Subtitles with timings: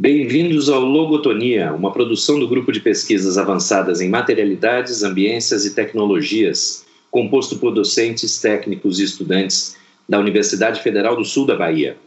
[0.00, 6.86] Bem-vindos ao Logotonia, uma produção do Grupo de Pesquisas Avançadas em Materialidades, Ambiências e Tecnologias,
[7.10, 9.76] composto por docentes, técnicos e estudantes
[10.08, 11.98] da Universidade Federal do Sul da Bahia.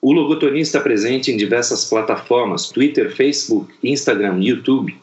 [0.00, 4.96] O Logotonia está presente em diversas plataformas: Twitter, Facebook, Instagram, YouTube.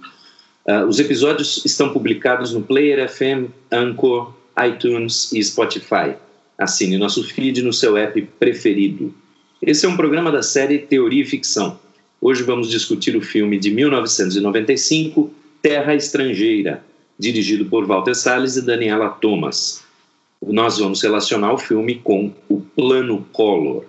[0.68, 4.34] Uh, os episódios estão publicados no Player FM, Anchor,
[4.68, 6.16] iTunes e Spotify.
[6.58, 9.14] Assine nosso feed no seu app preferido.
[9.62, 11.78] Esse é um programa da série Teoria e Ficção
[12.22, 16.84] Hoje vamos discutir o filme de 1995, Terra Estrangeira,
[17.18, 19.82] dirigido por Walter Salles e Daniela Thomas.
[20.46, 23.86] Nós vamos relacionar o filme com o Plano Collor.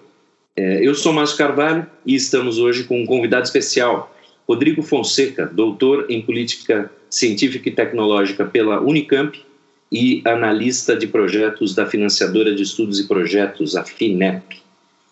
[0.57, 4.15] É, eu sou Márcio Carvalho e estamos hoje com um convidado especial,
[4.49, 9.41] Rodrigo Fonseca, doutor em Política Científica e Tecnológica pela Unicamp
[9.91, 14.61] e analista de projetos da financiadora de estudos e projetos, a FINEP.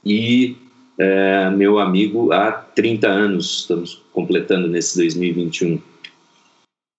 [0.04, 0.56] E
[0.98, 5.80] é, meu amigo há 30 anos, estamos completando nesse 2021.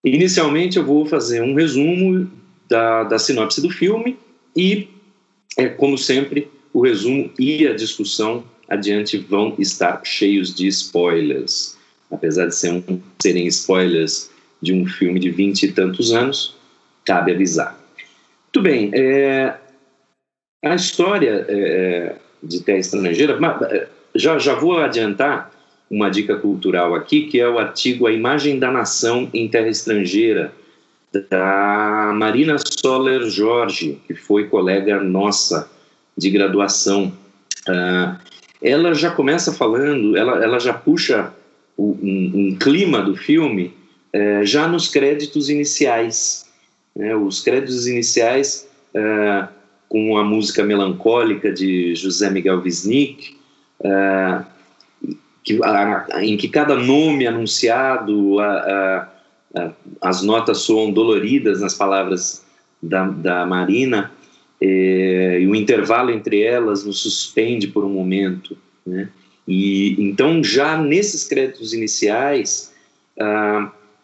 [0.06, 2.32] Inicialmente, eu vou fazer um resumo
[2.70, 4.18] da, da sinopse do filme
[4.56, 4.88] e,
[5.58, 11.78] é, como sempre, o resumo e a discussão adiante vão estar cheios de spoilers.
[12.10, 16.56] Apesar de ser um, serem spoilers de um filme de vinte e tantos anos,
[17.04, 17.78] cabe avisar.
[18.46, 19.58] Muito bem, é,
[20.64, 23.38] a história é, de terra estrangeira.
[23.72, 25.52] É, já, já vou adiantar
[25.90, 30.54] uma dica cultural aqui, que é o artigo A Imagem da Nação em Terra Estrangeira,
[31.30, 35.70] da Marina Soler Jorge, que foi colega nossa
[36.16, 37.12] de graduação.
[37.68, 38.20] Uh,
[38.62, 41.34] ela já começa falando, ela, ela já puxa
[41.76, 43.74] o, um, um, clima do filme
[44.14, 46.46] uh, já nos créditos iniciais.
[46.96, 47.16] Né?
[47.16, 49.48] Os créditos iniciais uh,
[49.90, 53.36] com a música melancólica de José Miguel Wisnik,
[53.80, 54.46] uh,
[55.44, 59.10] que, a, em que cada nome anunciado, a,
[59.56, 62.46] a, as notas soam doloridas nas palavras
[62.82, 64.12] da, da Marina,
[64.62, 68.58] eh, e o intervalo entre elas nos suspende por um momento.
[68.86, 69.10] Né?
[69.48, 72.72] E então, já nesses créditos iniciais,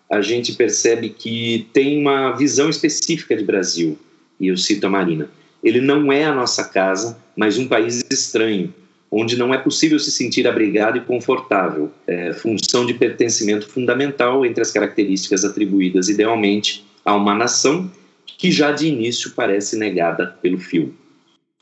[0.09, 3.97] a gente percebe que tem uma visão específica de Brasil,
[4.39, 5.29] e eu cito a Marina.
[5.65, 8.71] Ele não é a nossa casa, mas um país estranho,
[9.11, 14.61] onde não é possível se sentir abrigado e confortável, é, função de pertencimento fundamental entre
[14.61, 17.89] as características atribuídas idealmente a uma nação
[18.37, 20.93] que já de início parece negada pelo filme.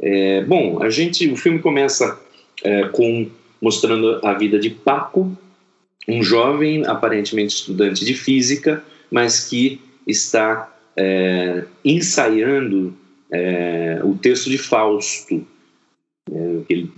[0.01, 2.19] É, bom, a gente, o filme começa
[2.61, 3.29] é, com
[3.61, 5.31] mostrando a vida de Paco,
[6.05, 12.93] um jovem aparentemente estudante de física, mas que está é, ensaiando
[13.33, 15.45] é, o texto de Fausto.
[16.31, 16.89] É, ele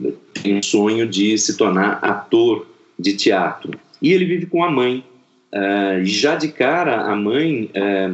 [0.44, 2.68] tem um sonho de se tornar ator
[3.00, 3.72] de teatro.
[4.02, 5.04] E ele vive com a mãe.
[5.52, 8.12] É, já de cara, a mãe é,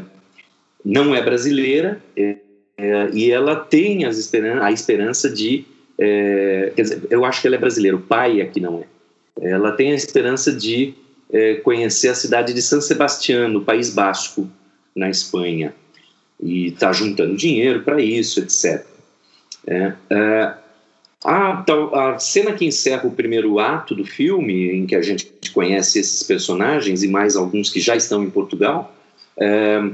[0.86, 2.38] não é brasileira é,
[2.78, 5.66] é, e ela tem esperan a esperança de.
[5.98, 9.50] quer dizer, eu acho que ela é brasileira, o pai aqui não é.
[9.50, 10.94] Ela tem a esperança de
[11.64, 14.50] conhecer a cidade de San Sebastián, no País Basco,
[14.96, 15.74] na Espanha
[16.42, 18.86] e está juntando dinheiro para isso, etc.
[19.68, 20.54] É, é,
[21.24, 21.64] a,
[22.14, 26.24] a, cena que encerra o primeiro ato do filme, em que a gente conhece esses
[26.24, 28.96] personagens e mais alguns que já estão em Portugal,
[29.38, 29.92] é,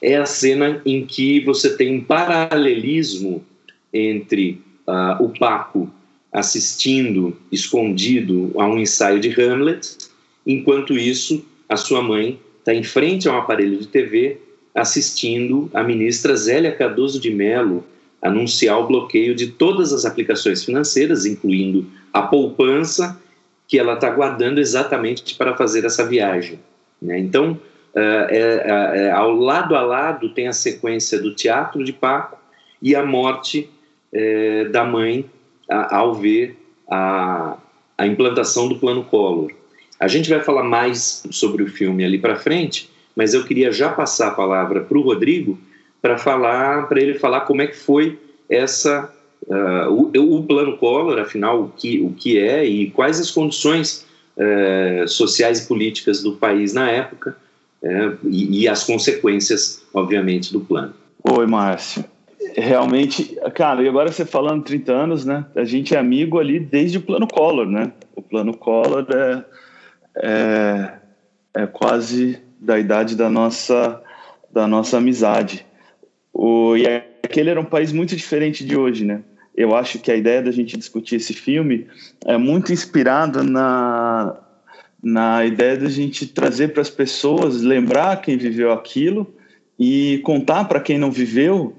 [0.00, 3.44] é a cena em que você tem um paralelismo
[3.92, 5.90] entre uh, o Paco
[6.32, 9.98] assistindo escondido a um ensaio de Hamlet,
[10.46, 14.38] enquanto isso a sua mãe está em frente a um aparelho de TV
[14.74, 17.84] assistindo a ministra Zélia Cardoso de Mello
[18.22, 23.20] anunciar o bloqueio de todas as aplicações financeiras, incluindo a poupança
[23.66, 26.58] que ela está guardando exatamente para fazer essa viagem.
[27.00, 27.18] Né?
[27.18, 27.58] Então,
[27.94, 32.38] é, é, é, ao lado a lado tem a sequência do teatro de Paco
[32.80, 33.70] e a morte
[34.12, 35.24] é, da mãe
[35.68, 36.56] a, ao ver
[36.88, 37.56] a,
[37.96, 39.50] a implantação do plano Collor.
[39.98, 42.90] A gente vai falar mais sobre o filme ali para frente,
[43.20, 45.58] mas eu queria já passar a palavra para o Rodrigo
[46.00, 48.18] para falar, para ele falar como é que foi
[48.48, 49.12] essa
[49.46, 54.06] uh, o, o, plano Collor, afinal o que o que é e quais as condições
[54.38, 57.36] uh, sociais e políticas do país na época
[57.82, 60.94] uh, e, e, as consequências, obviamente, do plano.
[61.22, 62.02] Oi, Márcio.
[62.56, 65.44] Realmente, cara, e agora você falando 30 anos, né?
[65.54, 67.92] A gente é amigo ali desde o plano Collor, né?
[68.16, 69.44] O plano Collor é,
[70.16, 70.92] é,
[71.52, 74.02] é quase da idade da nossa,
[74.52, 75.64] da nossa amizade.
[76.32, 79.22] O, e aquele era um país muito diferente de hoje, né?
[79.56, 81.86] Eu acho que a ideia da gente discutir esse filme
[82.24, 84.36] é muito inspirada na,
[85.02, 89.26] na ideia de a gente trazer para as pessoas, lembrar quem viveu aquilo
[89.78, 91.74] e contar para quem não viveu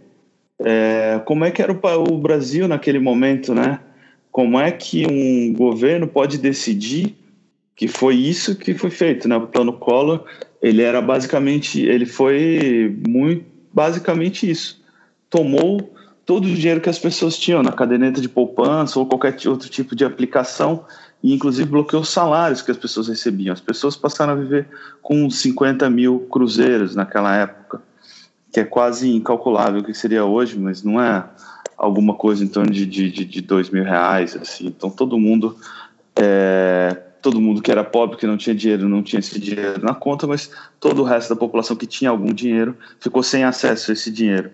[0.59, 3.79] é, como é que era o, o Brasil naquele momento, né?
[4.31, 7.15] Como é que um governo pode decidir
[7.75, 9.35] que foi isso que foi feito, né?
[9.37, 10.23] O plano Collor,
[10.61, 14.81] ele era basicamente, ele foi muito basicamente isso.
[15.29, 15.93] Tomou
[16.25, 19.95] todo o dinheiro que as pessoas tinham na caderneta de poupança ou qualquer outro tipo
[19.95, 20.85] de aplicação
[21.23, 23.53] e inclusive bloqueou os salários que as pessoas recebiam.
[23.53, 24.67] As pessoas passaram a viver
[25.01, 27.81] com 50 mil cruzeiros naquela época,
[28.51, 31.23] que é quase incalculável o que seria hoje, mas não é
[31.77, 34.35] alguma coisa em torno de, de, de, dois mil reais.
[34.35, 34.67] Assim.
[34.67, 35.55] Então todo mundo,
[36.15, 39.93] é, todo mundo que era pobre, que não tinha dinheiro, não tinha esse dinheiro na
[39.93, 43.93] conta, mas todo o resto da população que tinha algum dinheiro ficou sem acesso a
[43.93, 44.49] esse dinheiro.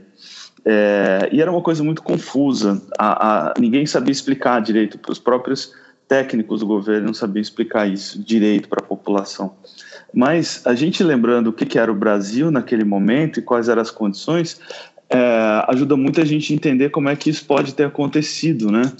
[0.65, 2.81] É, e era uma coisa muito confusa.
[2.99, 5.73] A, a, ninguém sabia explicar direito os próprios
[6.07, 9.55] técnicos do governo não sabiam explicar isso direito para a população.
[10.13, 13.91] Mas a gente lembrando o que, era o Brasil naquele momento e quais eram as
[13.91, 14.59] condições,
[15.09, 15.17] é,
[15.67, 18.91] ajuda muito a gente a entender como é que isso pode ter acontecido, né?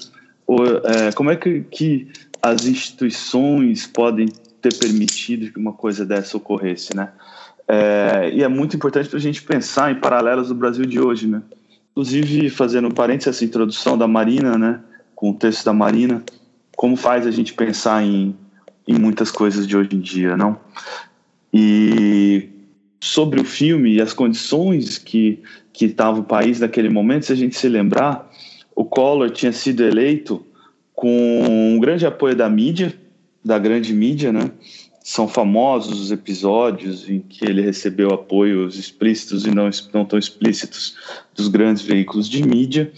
[0.46, 2.08] Ou, é, como é que, que
[2.42, 4.28] as instituições podem
[4.62, 7.10] ter permitido que uma coisa dessa ocorresse, né?
[7.68, 11.28] É, e é muito importante para a gente pensar em paralelos do Brasil de hoje,
[11.28, 11.42] né?
[11.92, 14.80] Inclusive, fazendo parênteses, essa introdução da Marina, né?
[15.16, 16.24] Com o texto da Marina,
[16.76, 18.36] como faz a gente pensar em,
[18.88, 20.60] em muitas coisas de hoje em dia, não?
[21.54, 22.50] E
[23.00, 25.42] sobre o filme e as condições que
[25.78, 28.28] que estava o país naquele momento, se a gente se lembrar,
[28.76, 30.44] o Collor tinha sido eleito
[30.98, 32.92] com um grande apoio da mídia,
[33.46, 34.50] da grande mídia, né?
[35.04, 40.96] São famosos os episódios em que ele recebeu apoios explícitos e não, não tão explícitos
[41.36, 42.92] dos grandes veículos de mídia.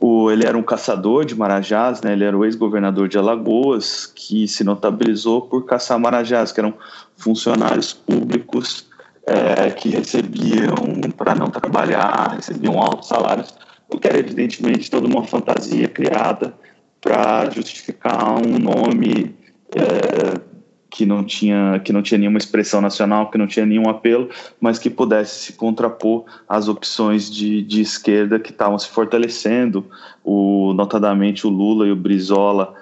[0.00, 2.14] O, ele era um caçador de marajás, né?
[2.14, 6.72] ele era o ex-governador de Alagoas, que se notabilizou por caçar marajás, que eram
[7.18, 8.86] funcionários públicos
[9.26, 10.74] é, que recebiam
[11.18, 13.54] para não trabalhar, recebiam altos salários,
[13.90, 16.54] o que era evidentemente toda uma fantasia criada
[17.02, 19.34] para justificar um nome
[19.74, 20.40] é,
[20.88, 24.78] que não tinha que não tinha nenhuma expressão nacional, que não tinha nenhum apelo, mas
[24.78, 29.84] que pudesse se contrapor às opções de, de esquerda que estavam se fortalecendo,
[30.22, 32.72] o notadamente o Lula e o Brizola,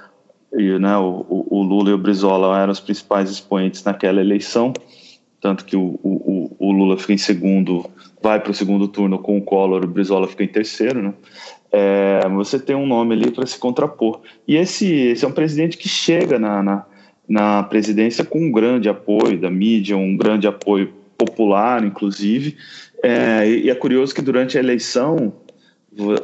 [0.53, 4.75] e, né, o, o Lula e o Brizola eram os principais expoentes naquela eleição,
[5.41, 7.89] tanto que o, o, o Lula fica em segundo,
[8.21, 11.15] vai para o segundo turno com o Collor, o Brizola fica em terceiro, né?
[11.73, 14.21] É, você tem um nome ali para se contrapor.
[14.47, 16.87] E esse, esse é um presidente que chega na, na,
[17.29, 22.57] na, presidência com um grande apoio da mídia, um grande apoio popular, inclusive.
[23.03, 25.33] É, e é curioso que durante a eleição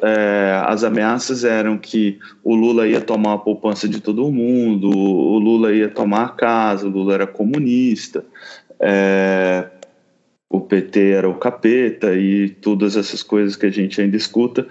[0.02, 5.38] é, as ameaças eram que o Lula ia tomar a poupança de todo mundo, o
[5.38, 8.24] Lula ia tomar a casa, o Lula era comunista,
[8.78, 9.68] é,
[10.48, 14.66] o PT era o capeta e todas essas coisas que a gente ainda escuta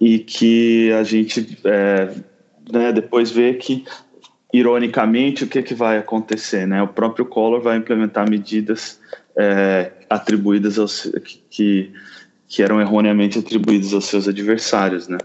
[0.00, 2.14] e que a gente é,
[2.72, 3.84] né, depois vê que
[4.52, 6.82] ironicamente o que, que vai acontecer né?
[6.82, 9.00] O próprio Collor vai implementar medidas
[9.36, 11.10] é, atribuídas aos
[11.50, 11.92] que,
[12.48, 15.18] que eram erroneamente atribuídas aos seus adversários né?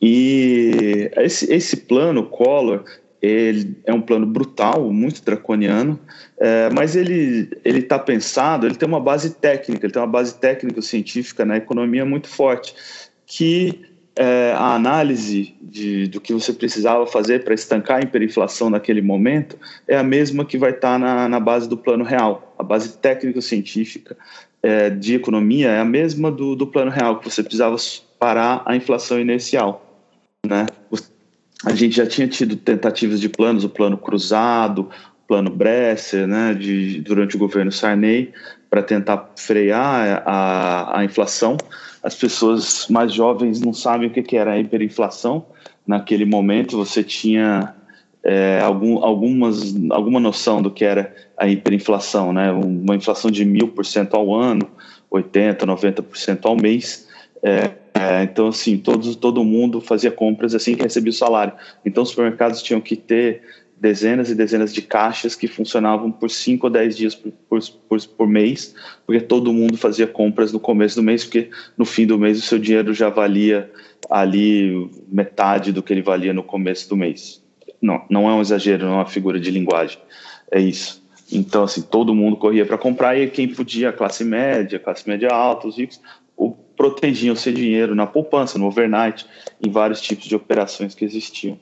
[0.00, 2.84] E esse, esse plano Collor
[3.26, 5.98] ele é um plano brutal, muito draconiano,
[6.38, 10.38] é, mas ele ele está pensado, ele tem uma base técnica, ele tem uma base
[10.38, 12.74] técnico-científica na economia muito forte,
[13.26, 19.02] que é, a análise de, do que você precisava fazer para estancar a hiperinflação naquele
[19.02, 22.54] momento é a mesma que vai estar tá na, na base do plano real.
[22.58, 24.16] A base técnico-científica
[24.62, 27.76] é, de economia é a mesma do, do plano real, que você precisava
[28.18, 29.80] parar a inflação inercial.
[30.46, 30.66] Né?
[31.64, 34.90] a gente já tinha tido tentativas de planos, o plano cruzado,
[35.26, 38.32] plano Bresser, né, de, durante o governo Sarney,
[38.74, 41.56] para tentar frear a, a inflação.
[42.02, 45.46] As pessoas mais jovens não sabem o que, que era a hiperinflação.
[45.86, 47.72] Naquele momento, você tinha
[48.24, 52.50] é, algum, algumas, alguma noção do que era a hiperinflação, né?
[52.50, 54.68] uma inflação de mil por cento ao ano,
[55.08, 57.06] 80%, 90% ao mês.
[57.44, 61.52] É, é, então, assim, todo, todo mundo fazia compras assim que recebia o salário.
[61.86, 63.40] Então, os supermercados tinham que ter
[63.84, 67.30] dezenas e dezenas de caixas que funcionavam por 5 ou 10 dias por,
[67.86, 68.74] por, por, mês,
[69.04, 72.40] porque todo mundo fazia compras no começo do mês, porque no fim do mês o
[72.40, 73.70] seu dinheiro já valia
[74.08, 77.44] ali metade do que ele valia no começo do mês.
[77.78, 79.98] Não, não é um exagero, não é uma figura de linguagem,
[80.50, 81.04] é isso.
[81.30, 85.68] Então, assim, todo mundo corria para comprar e quem podia, classe média, classe média alta,
[85.68, 86.00] os ricos,
[86.74, 89.26] protegiam seu dinheiro na poupança, no overnight,
[89.62, 91.58] em vários tipos de operações que existiam.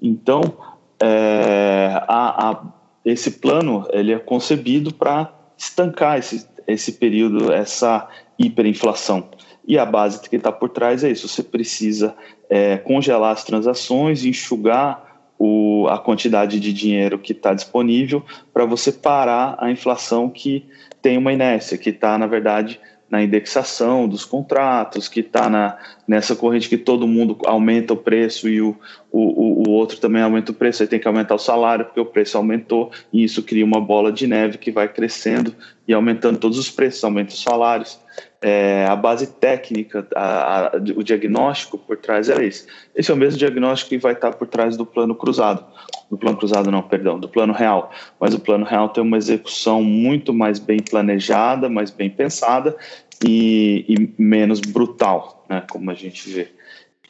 [0.00, 0.56] Então,
[1.04, 2.62] é, a, a,
[3.04, 8.08] esse plano ele é concebido para estancar esse, esse período, essa
[8.38, 9.28] hiperinflação.
[9.68, 12.16] E a base que está por trás é isso: você precisa
[12.48, 18.90] é, congelar as transações, enxugar o, a quantidade de dinheiro que está disponível para você
[18.90, 20.66] parar a inflação que
[21.02, 22.80] tem uma inércia, que está, na verdade,
[23.10, 28.60] na indexação dos contratos, que está nessa corrente que todo mundo aumenta o preço e
[28.60, 28.76] o,
[29.12, 32.06] o, o outro também aumenta o preço, aí tem que aumentar o salário porque o
[32.06, 35.54] preço aumentou e isso cria uma bola de neve que vai crescendo
[35.86, 38.00] e aumentando todos os preços, aumenta os salários.
[38.40, 42.66] É, a base técnica, a, a, o diagnóstico por trás era esse.
[42.94, 45.64] Esse é o mesmo diagnóstico que vai estar por trás do plano cruzado.
[46.14, 47.92] Do plano cruzado, não, perdão, do plano real.
[48.20, 52.76] Mas o plano real tem uma execução muito mais bem planejada, mais bem pensada
[53.26, 56.46] e, e menos brutal, né, como a gente vê.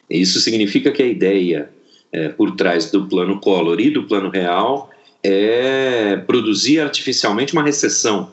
[0.08, 1.68] Isso significa que a ideia
[2.10, 4.88] é, por trás do plano Collor e do plano real
[5.22, 8.32] é produzir artificialmente uma recessão.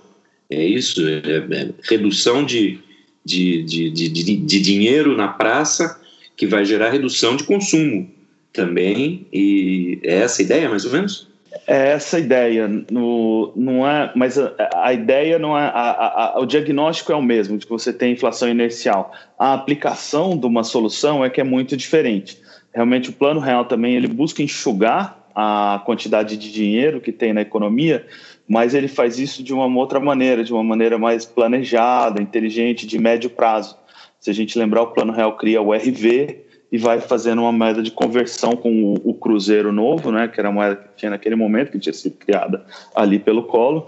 [0.50, 2.80] É isso, é, é redução de,
[3.26, 6.00] de, de, de, de dinheiro na praça
[6.38, 8.10] que vai gerar redução de consumo
[8.54, 9.28] também.
[9.32, 11.32] E é essa a ideia, mais ou menos?
[11.68, 16.40] É essa a ideia, no, não é, mas a, a ideia não é, a, a,
[16.40, 19.12] o diagnóstico é o mesmo, de que você tem inflação inercial.
[19.38, 22.40] A aplicação de uma solução é que é muito diferente.
[22.74, 27.42] Realmente o plano real também ele busca enxugar a quantidade de dinheiro que tem na
[27.42, 28.06] economia,
[28.48, 32.98] mas ele faz isso de uma outra maneira, de uma maneira mais planejada, inteligente, de
[32.98, 33.78] médio prazo.
[34.20, 37.84] Se a gente lembrar, o Plano Real cria o RV e vai fazendo uma moeda
[37.84, 41.36] de conversão com o, o Cruzeiro novo, né, que era a moeda que tinha naquele
[41.36, 43.86] momento, que tinha sido criada ali pelo Colo.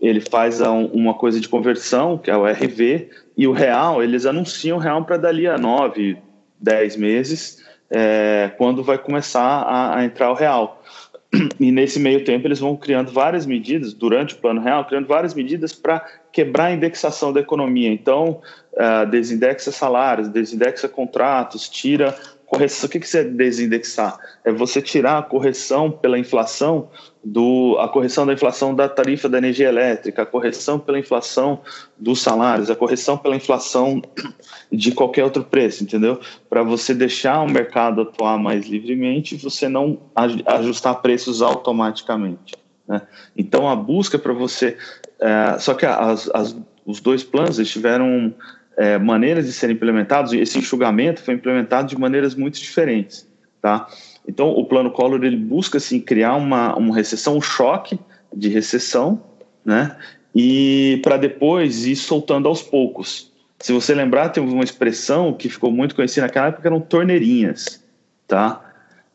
[0.00, 4.26] Ele faz um, uma coisa de conversão, que é o RV, e o Real, eles
[4.26, 6.18] anunciam o Real para dali a nove,
[6.60, 10.82] dez meses, é, quando vai começar a, a entrar o Real.
[11.58, 15.34] E nesse meio tempo eles vão criando várias medidas, durante o Plano Real, criando várias
[15.34, 17.88] medidas para quebrar a indexação da economia.
[17.88, 18.40] Então,
[18.72, 22.12] uh, desindexa salários, desindexa contratos, tira
[22.44, 22.88] correção.
[22.88, 24.18] O que, que é desindexar?
[24.44, 26.90] É você tirar a correção pela inflação
[27.22, 31.60] do a correção da inflação da tarifa da energia elétrica, a correção pela inflação
[31.96, 34.02] dos salários, a correção pela inflação
[34.72, 36.20] de qualquer outro preço, entendeu?
[36.50, 40.00] Para você deixar o mercado atuar mais livremente, você não
[40.44, 42.63] ajustar preços automaticamente.
[42.86, 43.02] Né?
[43.36, 44.76] Então a busca para você,
[45.20, 48.34] é, só que as, as, os dois planos eles tiveram
[48.76, 53.28] é, maneiras de serem implementados, e esse enxugamento foi implementado de maneiras muito diferentes,
[53.60, 53.88] tá?
[54.26, 57.98] Então, o plano Collor ele busca assim criar uma, uma recessão, um choque
[58.34, 59.22] de recessão,
[59.64, 59.96] né?
[60.34, 63.32] E para depois ir soltando aos poucos.
[63.60, 67.84] Se você lembrar, tem uma expressão que ficou muito conhecida naquela época, eram torneirinhas,
[68.26, 68.60] tá?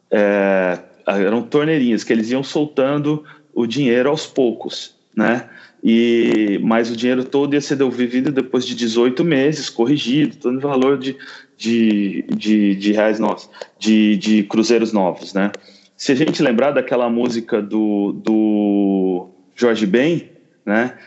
[0.09, 3.25] É, eram torneirinhas que eles iam soltando
[3.61, 5.49] o dinheiro aos poucos, né?
[5.83, 10.61] e mas o dinheiro todo ia ser devolvido depois de 18 meses, corrigido, todo o
[10.61, 11.17] valor de,
[11.57, 15.51] de, de, de reais novos, de, de cruzeiros novos, né?
[15.95, 20.29] Se a gente lembrar daquela música do, do Jorge Ben,
[20.65, 20.97] né,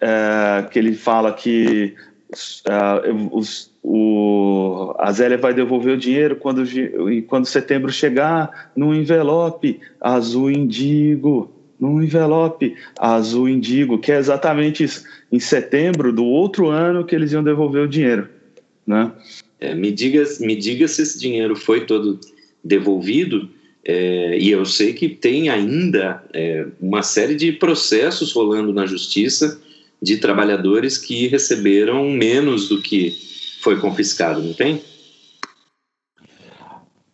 [0.00, 1.94] é, que ele fala que
[2.68, 6.64] é, os, o, a Zélia vai devolver o dinheiro quando,
[7.28, 15.02] quando setembro chegar no envelope azul indigo, num envelope azul indigo, que é exatamente isso.
[15.32, 18.28] Em setembro do outro ano que eles iam devolver o dinheiro,
[18.86, 19.10] né?
[19.58, 22.20] É, me diga, me diga se esse dinheiro foi todo
[22.62, 23.48] devolvido.
[23.84, 29.60] É, e eu sei que tem ainda é, uma série de processos rolando na justiça
[30.00, 33.12] de trabalhadores que receberam menos do que
[33.60, 34.80] foi confiscado, não tem?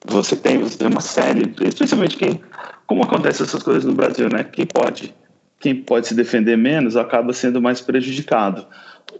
[0.06, 2.40] Você tem, você tem uma série, especialmente quem
[2.88, 4.42] como acontece essas coisas no Brasil, né?
[4.42, 5.14] Quem pode,
[5.60, 8.66] quem pode se defender menos acaba sendo mais prejudicado.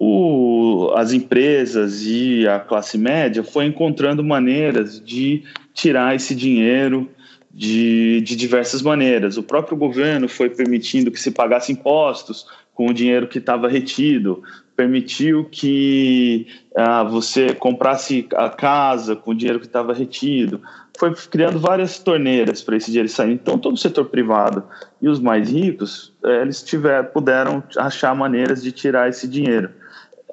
[0.01, 5.43] O, as empresas e a classe média foi encontrando maneiras de
[5.75, 7.11] tirar esse dinheiro
[7.53, 9.37] de, de diversas maneiras.
[9.37, 12.47] O próprio governo foi permitindo que se pagasse impostos
[12.79, 14.41] com o dinheiro que estava retido,
[14.77, 20.61] permitiu que ah, você comprasse a casa com o dinheiro que estava retido,
[20.97, 23.33] foi criando várias torneiras para esse dinheiro sair.
[23.33, 24.63] Então, todo o setor privado
[25.03, 29.71] e os mais ricos, é, eles tiver, puderam achar maneiras de tirar esse dinheiro.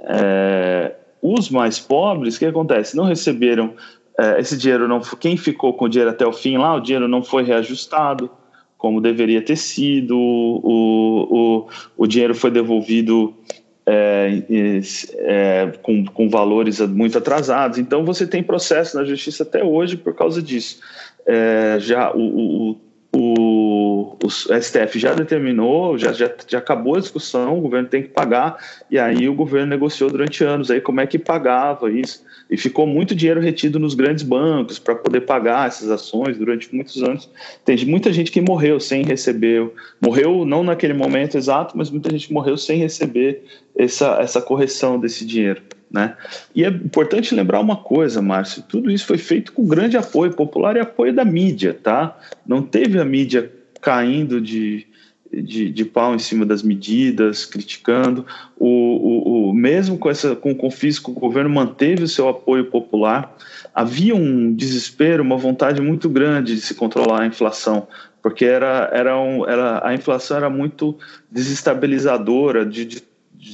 [0.02, 2.96] É, os mais pobres, o que acontece?
[2.96, 3.74] Não receberam
[4.20, 7.08] é, esse dinheiro, não quem ficou com o dinheiro até o fim lá, o dinheiro
[7.08, 8.30] não foi reajustado
[8.86, 13.34] como deveria ter sido, o, o, o dinheiro foi devolvido
[13.84, 14.44] é,
[15.18, 17.80] é, com, com valores muito atrasados.
[17.80, 20.82] Então, você tem processo na justiça até hoje por causa disso.
[21.26, 22.72] É, já o, o,
[23.16, 28.10] o o, STF já determinou, já, já, já acabou a discussão, o governo tem que
[28.10, 28.58] pagar,
[28.92, 32.25] e aí o governo negociou durante anos aí como é que pagava isso.
[32.50, 37.02] E ficou muito dinheiro retido nos grandes bancos para poder pagar essas ações durante muitos
[37.02, 37.30] anos.
[37.64, 42.32] Tem muita gente que morreu sem receber, morreu não naquele momento exato, mas muita gente
[42.32, 43.44] morreu sem receber
[43.76, 45.62] essa, essa correção desse dinheiro.
[45.90, 46.16] Né?
[46.54, 50.76] E é importante lembrar uma coisa, Márcio: tudo isso foi feito com grande apoio popular
[50.76, 52.20] e apoio da mídia, tá?
[52.46, 54.86] Não teve a mídia caindo de,
[55.42, 58.26] de, de pau em cima das medidas, criticando.
[58.58, 62.66] O, o, o, mesmo com, essa, com o confisco, o governo manteve o seu apoio
[62.66, 63.36] popular.
[63.74, 67.88] Havia um desespero, uma vontade muito grande de se controlar a inflação,
[68.22, 70.98] porque era, era, um, era a inflação era muito
[71.32, 73.04] desestabilizadora de, de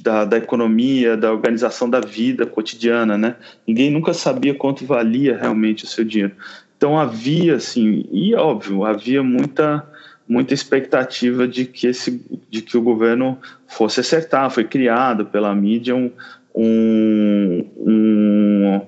[0.02, 3.36] da, da, economia, da organização da vida cotidiana, né?
[3.68, 6.34] Ninguém nunca sabia quanto valia realmente o seu dinheiro.
[6.78, 9.86] Então havia, assim, e óbvio, havia muita
[10.32, 14.50] muita expectativa de que esse, de que o governo fosse acertar.
[14.50, 16.10] Foi criado pela mídia um,
[16.56, 18.82] um, um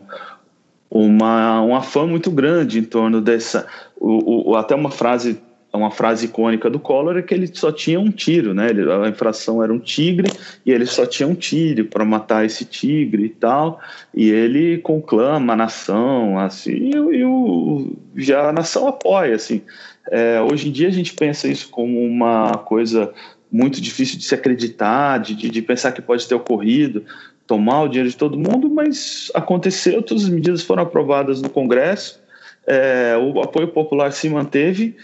[0.90, 3.68] uma, uma fã muito grande em torno dessa,
[4.00, 5.38] o, o, até uma frase
[5.74, 8.70] uma frase icônica do Collor é que ele só tinha um tiro, né?
[8.70, 10.32] Ele, a infração era um tigre
[10.64, 13.80] e ele só tinha um tiro para matar esse tigre e tal.
[14.14, 19.64] E ele conclama a nação, assim, e, e o, já a nação apoia, assim.
[20.12, 23.14] É, hoje em dia a gente pensa isso como uma coisa
[23.52, 27.04] muito difícil de se acreditar, de, de, pensar que pode ter ocorrido,
[27.46, 32.20] tomar o dinheiro de todo mundo, mas aconteceu, todas as medidas foram aprovadas no Congresso,
[32.66, 34.96] é, o apoio popular se manteve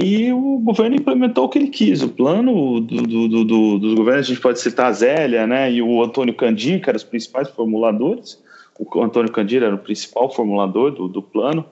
[0.00, 2.02] e o governo implementou o que ele quis.
[2.02, 5.82] O plano do, do, do, dos governos, a gente pode citar a Zélia né, e
[5.82, 8.40] o Antônio Candir, que eram os principais formuladores.
[8.78, 11.64] O Antônio Candir era o principal formulador do, do plano.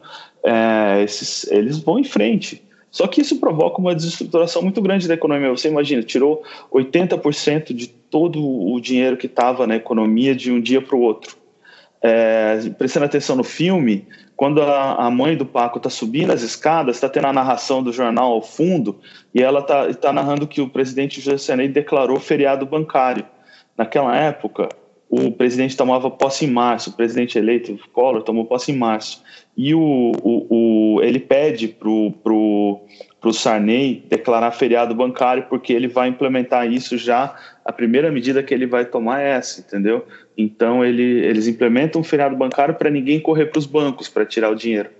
[0.45, 2.66] É, esses, eles vão em frente.
[2.97, 5.51] Só que isso provoca uma desestruturação muito grande da economia.
[5.51, 10.81] Você imagina, tirou 80% de todo o dinheiro que estava na economia de um dia
[10.81, 11.37] para o outro.
[12.01, 16.97] É, prestando atenção no filme, quando a, a mãe do Paco está subindo as escadas,
[16.97, 18.99] está tendo a narração do jornal ao fundo,
[19.35, 23.27] e ela está tá narrando que o presidente José Sarney declarou feriado bancário.
[23.77, 24.71] Naquela época,
[25.09, 29.23] o presidente tomava posse em março, o presidente eleito, Collor, tomou posse em março.
[29.57, 32.81] E o, o, o ele pede para o pro,
[33.21, 37.37] pro Sarney declarar feriado bancário, porque ele vai implementar isso já.
[37.65, 40.05] A primeira medida que ele vai tomar é essa, entendeu?
[40.37, 44.51] Então ele, eles implementam um feriado bancário para ninguém correr para os bancos para tirar
[44.51, 44.91] o dinheiro.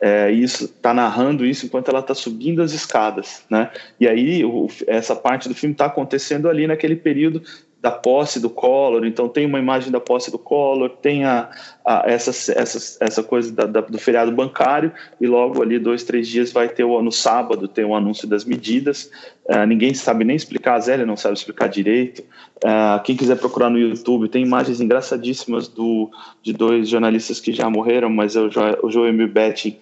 [0.00, 3.70] É, isso está narrando isso enquanto ela está subindo as escadas, né?
[3.98, 7.40] E aí o, essa parte do filme está acontecendo ali naquele período
[7.84, 11.50] da posse do Collor, então tem uma imagem da posse do Collor, tem a,
[11.84, 16.26] a essa, essa, essa coisa da, da, do feriado bancário, e logo ali, dois, três
[16.26, 19.10] dias, vai ter o, no sábado, tem o anúncio das medidas.
[19.44, 22.20] Uh, ninguém sabe nem explicar, a Zélia não sabe explicar direito.
[22.64, 26.10] Uh, quem quiser procurar no YouTube, tem imagens engraçadíssimas do,
[26.42, 29.76] de dois jornalistas que já morreram, mas é o, jo, Betting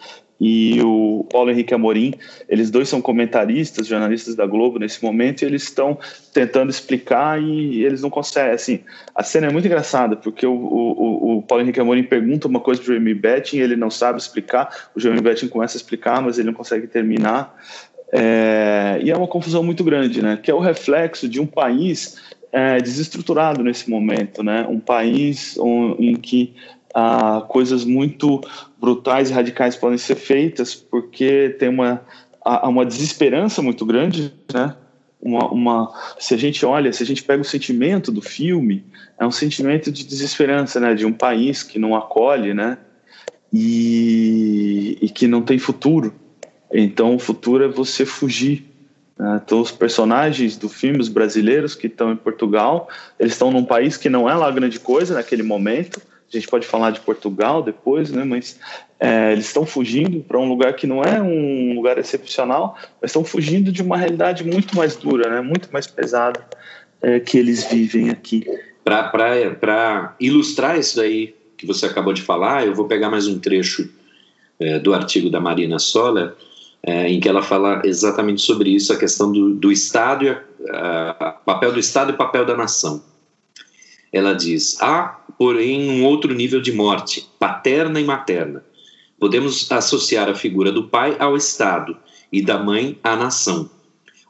[0.45, 2.15] e o Paulo Henrique Amorim,
[2.49, 5.97] eles dois são comentaristas, jornalistas da Globo nesse momento, e eles estão
[6.35, 8.53] tentando explicar e eles não conseguem.
[8.53, 8.81] Assim,
[9.15, 12.81] a cena é muito engraçada, porque o, o, o Paulo Henrique Amorim pergunta uma coisa
[12.81, 16.41] para o Jeremy Betting, ele não sabe explicar, o Jeremy Betting começa a explicar, mas
[16.41, 17.57] ele não consegue terminar.
[18.13, 20.41] É, e é uma confusão muito grande, né?
[20.43, 24.67] Que é o reflexo de um país é, desestruturado nesse momento, né?
[24.69, 25.57] Um país
[26.01, 26.53] em que
[26.95, 28.41] ah, coisas muito
[28.81, 32.03] brutais e radicais podem ser feitas, porque tem uma,
[32.65, 34.77] uma desesperança muito grande, né?
[35.21, 38.85] Uma, uma, se a gente olha, se a gente pega o sentimento do filme,
[39.19, 40.95] é um sentimento de desesperança, né?
[40.95, 42.79] De um país que não acolhe, né?
[43.53, 46.13] E, e que não tem futuro.
[46.73, 48.65] Então, o futuro é você fugir.
[49.19, 49.41] Né?
[49.45, 52.89] Então, os personagens do filme, os brasileiros que estão em Portugal,
[53.21, 56.01] eles estão num país que não é lá grande coisa naquele momento,
[56.33, 58.25] a gente pode falar de Portugal depois, né?
[58.25, 58.59] Mas
[58.99, 63.25] é, eles estão fugindo para um lugar que não é um lugar excepcional, mas estão
[63.25, 65.41] fugindo de uma realidade muito mais dura, né?
[65.41, 66.45] Muito mais pesada
[67.01, 68.45] é, que eles vivem aqui.
[68.85, 73.89] Para ilustrar isso daí que você acabou de falar, eu vou pegar mais um trecho
[74.59, 76.37] é, do artigo da Marina Sola,
[76.83, 80.37] é, em que ela fala exatamente sobre isso, a questão do, do Estado, e
[81.45, 83.12] papel do Estado e papel da nação.
[84.13, 88.65] Ela diz: há, porém, um outro nível de morte, paterna e materna.
[89.19, 91.97] Podemos associar a figura do pai ao Estado
[92.33, 93.71] e da mãe à nação.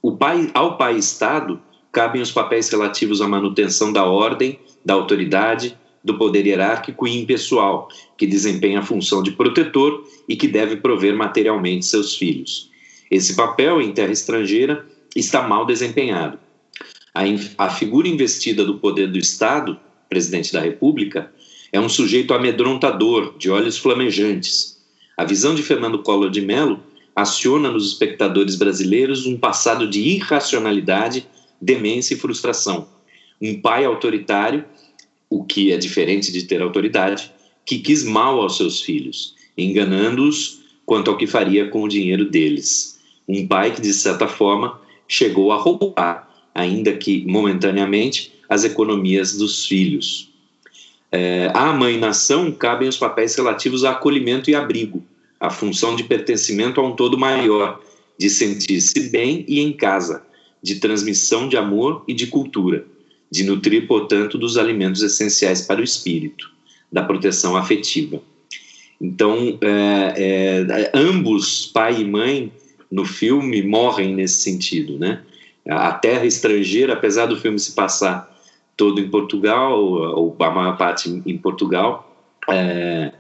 [0.03, 6.19] O pai, ao pai-Estado cabem os papéis relativos à manutenção da ordem, da autoridade, do
[6.19, 11.85] poder hierárquico e impessoal, que desempenha a função de protetor e que deve prover materialmente
[11.85, 12.71] seus filhos.
[13.11, 16.39] Esse papel em terra estrangeira está mal desempenhado.
[17.15, 17.23] A,
[17.59, 21.31] a figura investida do poder do Estado, presidente da República,
[21.71, 24.79] é um sujeito amedrontador, de olhos flamejantes.
[25.17, 26.81] A visão de Fernando Collor de Mello
[27.15, 31.27] aciona nos espectadores brasileiros um passado de irracionalidade,
[31.61, 32.89] demência e frustração.
[33.41, 34.65] Um pai autoritário,
[35.29, 37.31] o que é diferente de ter autoridade,
[37.65, 43.01] que quis mal aos seus filhos, enganando-os quanto ao que faria com o dinheiro deles.
[43.29, 49.67] Um pai que, de certa forma, chegou a roubar, ainda que momentaneamente, as economias dos
[49.67, 50.31] filhos.
[51.11, 55.03] É, à mãe-nação cabem os papéis relativos a acolhimento e abrigo,
[55.39, 57.81] a função de pertencimento a um todo maior,
[58.19, 60.25] de sentir-se bem e em casa,
[60.63, 62.85] de transmissão de amor e de cultura,
[63.31, 66.51] de nutrir, portanto, dos alimentos essenciais para o espírito,
[66.91, 68.23] da proteção afetiva.
[69.01, 72.53] Então, é, é, ambos, pai e mãe,
[72.91, 75.23] no filme, morrem nesse sentido, né?
[75.69, 78.31] A terra estrangeira, apesar do filme se passar
[78.77, 82.13] todo em Portugal, ou a maior parte em Portugal,
[82.51, 83.13] é,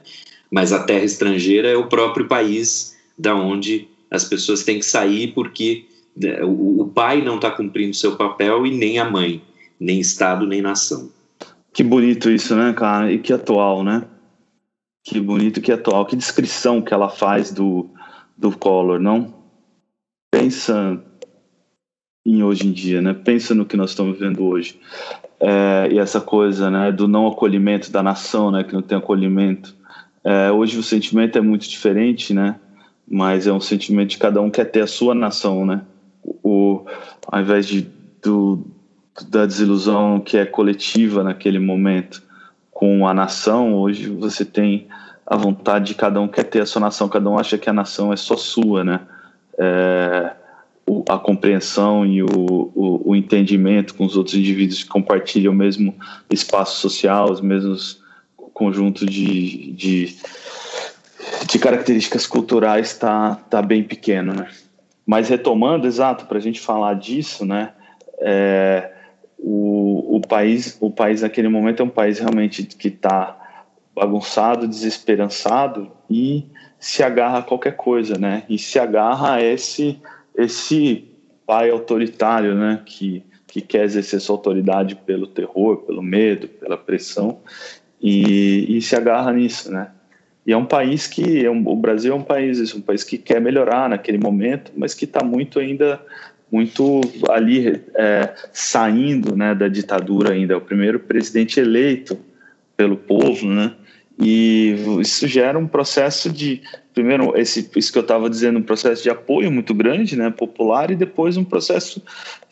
[0.50, 5.32] mas a terra estrangeira é o próprio país da onde as pessoas têm que sair
[5.32, 9.42] porque né, o, pai não está cumprindo seu papel e nem a mãe,
[9.78, 11.10] nem Estado, nem nação.
[11.72, 13.10] Que bonito isso, né, cara?
[13.10, 14.04] E que atual, né?
[15.04, 16.04] Que bonito, que atual.
[16.04, 17.88] Que descrição que ela faz do,
[18.36, 19.34] do Collor, não?
[20.30, 21.02] Pensa
[22.24, 23.12] em hoje em dia, né?
[23.12, 24.78] Pensa no que nós estamos vivendo hoje.
[25.40, 29.74] É, e essa coisa, né, do não acolhimento da nação, né, que não tem acolhimento.
[30.22, 32.56] É, hoje o sentimento é muito diferente, né?
[33.08, 35.82] Mas é um sentimento de cada um quer ter a sua nação, né?
[36.24, 36.84] O,
[37.26, 37.88] ao invés de
[38.22, 38.64] do,
[39.28, 42.22] da desilusão que é coletiva naquele momento
[42.70, 44.86] com a nação, hoje você tem
[45.26, 47.72] a vontade de cada um quer ter a sua nação, cada um acha que a
[47.72, 49.00] nação é só sua, né?
[49.58, 50.32] É,
[51.08, 55.94] a compreensão e o, o, o, entendimento com os outros indivíduos que compartilham o mesmo
[56.30, 58.02] espaço social, os mesmos
[58.52, 60.16] conjuntos de, de,
[61.46, 64.48] de características culturais está tá bem pequeno, né?
[65.06, 67.72] Mas retomando, exato, para a gente falar disso, né?
[68.20, 68.92] É,
[69.38, 73.38] o, o, país, o país naquele momento é um país realmente que está
[73.94, 76.46] bagunçado, desesperançado e
[76.78, 78.44] se agarra a qualquer coisa, né?
[78.48, 80.00] E se agarra a esse
[80.36, 81.04] esse
[81.46, 87.40] pai autoritário, né, que, que quer exercer sua autoridade pelo terror, pelo medo, pela pressão,
[88.00, 89.90] e, e se agarra nisso, né?
[90.44, 93.04] E é um país que, é um, o Brasil é um país, é um país
[93.04, 96.00] que quer melhorar naquele momento, mas que está muito ainda,
[96.50, 100.54] muito ali é, saindo, né, da ditadura ainda.
[100.54, 102.18] É o primeiro presidente eleito
[102.76, 103.72] pelo povo, né?
[104.22, 106.62] E isso gera um processo de,
[106.94, 110.90] primeiro, esse, isso que eu estava dizendo, um processo de apoio muito grande, né, popular,
[110.90, 112.02] e depois um processo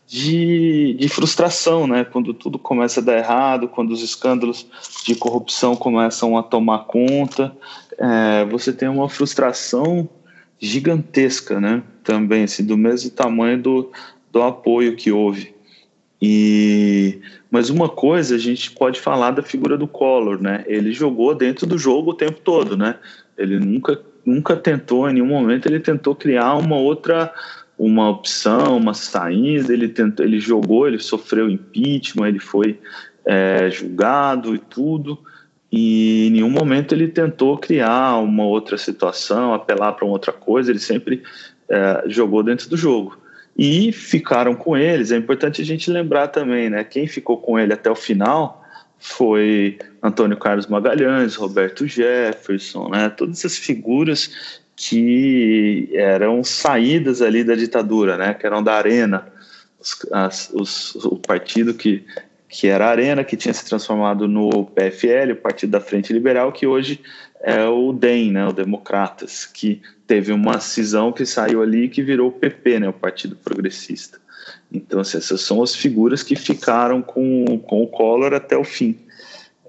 [0.06, 4.66] de, de frustração, né, quando tudo começa a dar errado, quando os escândalos
[5.06, 7.56] de corrupção começam a tomar conta,
[7.96, 10.08] é, você tem uma frustração
[10.58, 13.92] gigantesca, né, também, assim, do mesmo tamanho do,
[14.32, 15.54] do apoio que houve.
[16.20, 20.64] E mas uma coisa a gente pode falar da figura do Collor, né?
[20.66, 22.96] Ele jogou dentro do jogo o tempo todo, né?
[23.36, 27.32] Ele nunca nunca tentou em nenhum momento ele tentou criar uma outra
[27.80, 29.72] uma opção, uma saída.
[29.72, 32.78] Ele tentou, ele jogou, ele sofreu impeachment, ele foi
[33.24, 35.18] é, julgado e tudo.
[35.72, 40.70] E em nenhum momento ele tentou criar uma outra situação, apelar para uma outra coisa.
[40.70, 41.22] Ele sempre
[41.70, 43.19] é, jogou dentro do jogo
[43.56, 45.12] e ficaram com eles.
[45.12, 46.84] É importante a gente lembrar também, né?
[46.84, 48.64] Quem ficou com ele até o final
[48.98, 53.08] foi Antônio Carlos Magalhães, Roberto Jefferson, né?
[53.10, 58.34] Todas essas figuras que eram saídas ali da ditadura, né?
[58.34, 59.26] Que eram da Arena,
[59.78, 62.04] os, as, os, o partido que
[62.50, 66.50] que era a Arena, que tinha se transformado no PFL, o Partido da Frente Liberal,
[66.50, 67.00] que hoje
[67.42, 72.28] é o DEM, né, o Democratas, que teve uma cisão que saiu ali que virou
[72.28, 74.18] o PP, né, o Partido Progressista.
[74.72, 78.98] Então, assim, essas são as figuras que ficaram com, com o Collor até o fim.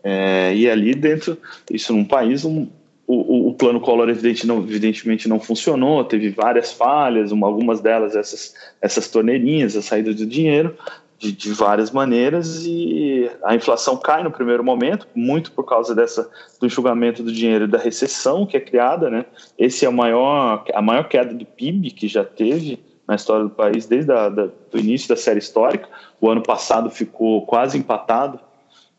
[0.03, 1.37] É, e ali dentro,
[1.69, 2.67] isso num país, um,
[3.07, 8.15] o, o, plano Collor evidente não, evidentemente não funcionou, teve várias falhas, uma, algumas delas
[8.15, 10.75] essas, essas torneirinhas, a saída do dinheiro,
[11.21, 16.27] de, de, várias maneiras e a inflação cai no primeiro momento, muito por causa dessa
[16.59, 19.25] do enxugamento do dinheiro e da recessão que é criada, né?
[19.55, 23.51] Esse é o maior, a maior queda do PIB que já teve na história do
[23.51, 25.87] país desde a, da, do início da série histórica.
[26.19, 28.39] O ano passado ficou quase empatado.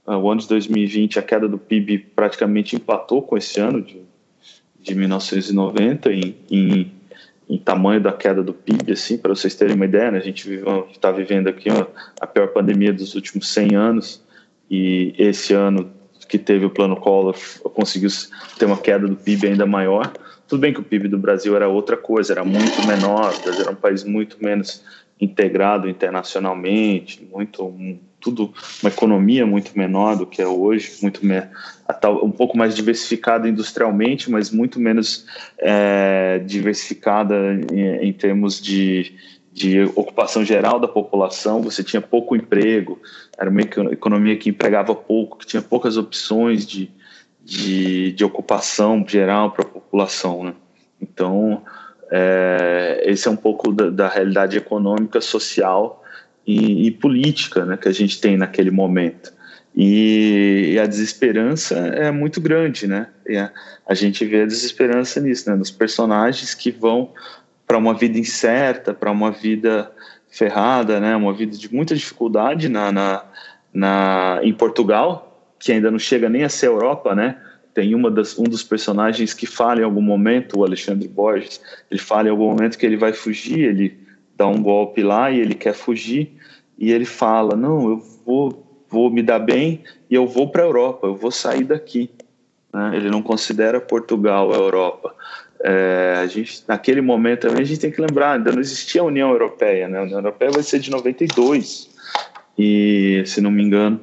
[0.07, 4.01] Ah, o ano de 2020, a queda do PIB praticamente empatou com esse ano de,
[4.81, 6.93] de 1990 em, em,
[7.49, 10.19] em tamanho da queda do PIB, assim, para vocês terem uma ideia, né?
[10.19, 11.69] a gente está vivendo aqui
[12.21, 14.23] a pior pandemia dos últimos 100 anos
[14.71, 15.91] e esse ano
[16.29, 17.37] que teve o plano Collor
[17.75, 18.09] conseguiu
[18.59, 20.11] ter uma queda do PIB ainda maior.
[20.49, 23.63] Tudo bem que o PIB do Brasil era outra coisa, era muito menor, o Brasil
[23.63, 24.83] era um país muito menos
[25.23, 27.73] integrado internacionalmente, muito
[28.21, 31.21] tudo uma economia muito menor do que é hoje, muito
[32.23, 35.27] um pouco mais diversificada industrialmente, mas muito menos
[35.59, 37.37] é, diversificada
[37.73, 39.15] em, em termos de,
[39.53, 41.63] de ocupação geral da população.
[41.63, 43.01] Você tinha pouco emprego,
[43.37, 46.91] era uma economia que empregava pouco, que tinha poucas opções de,
[47.45, 50.45] de, de ocupação geral para a população.
[50.45, 50.55] Né?
[51.01, 51.63] Então,
[52.15, 56.05] é, esse é um pouco da, da realidade econômica, social
[56.47, 59.33] e, e, política né, que a gente tem naquele momento.
[59.75, 63.09] E, e a desesperança é muito grande, né?
[63.31, 63.51] A,
[63.93, 65.57] a, gente vê a desesperança nisso, né?
[65.57, 67.11] Nos personagens que vão
[67.67, 69.91] para uma vida incerta, para uma vida
[70.29, 71.17] ferrada, né?
[71.17, 73.25] Uma vida de muita dificuldade na, na,
[73.73, 77.39] na, em Portugal, que ainda não chega nem a ser Europa, né?
[77.75, 82.01] Tem uma das, um dos personagens que fala em algum momento, o Alexandre Borges, ele
[82.01, 83.99] fala em algum momento que ele vai fugir, ele
[84.37, 86.33] dá um golpe lá e ele quer fugir,
[86.79, 90.67] e ele fala, não, eu vou, vou me dar bem e eu vou para a
[90.67, 92.11] Europa, eu vou sair daqui.
[92.73, 92.93] Né?
[92.95, 95.15] Ele não considera Portugal a Europa.
[95.65, 99.05] É, a gente, naquele momento também a gente tem que lembrar, ainda não existia a
[99.05, 100.01] União Europeia, né?
[100.01, 101.91] a União Europeia vai ser de 92,
[102.59, 104.01] e se não me engano,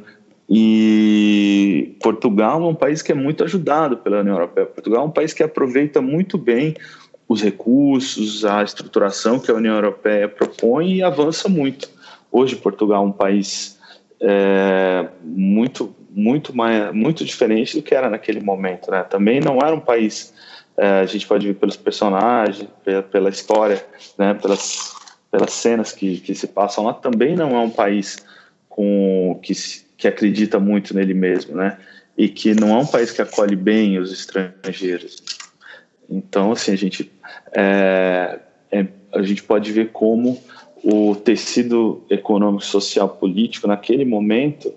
[0.50, 4.66] e Portugal é um país que é muito ajudado pela União Europeia.
[4.66, 6.76] Portugal é um país que aproveita muito bem
[7.28, 11.88] os recursos, a estruturação que a União Europeia propõe e avança muito.
[12.32, 13.78] Hoje, Portugal é um país
[14.20, 18.90] é, muito, muito, mais, muito diferente do que era naquele momento.
[18.90, 19.04] Né?
[19.04, 20.34] Também não era um país,
[20.76, 23.86] é, a gente pode ver pelos personagens, pela, pela história,
[24.18, 24.34] né?
[24.34, 24.96] pelas,
[25.30, 28.26] pelas cenas que, que se passam lá, também não é um país
[28.68, 29.54] com que
[30.00, 31.78] que acredita muito nele mesmo, né?
[32.18, 35.22] E que não é um país que acolhe bem os estrangeiros.
[36.10, 37.12] Então, assim, a gente,
[37.52, 38.40] é,
[38.72, 40.42] é, a gente pode ver como
[40.82, 44.74] o tecido econômico, social, político naquele momento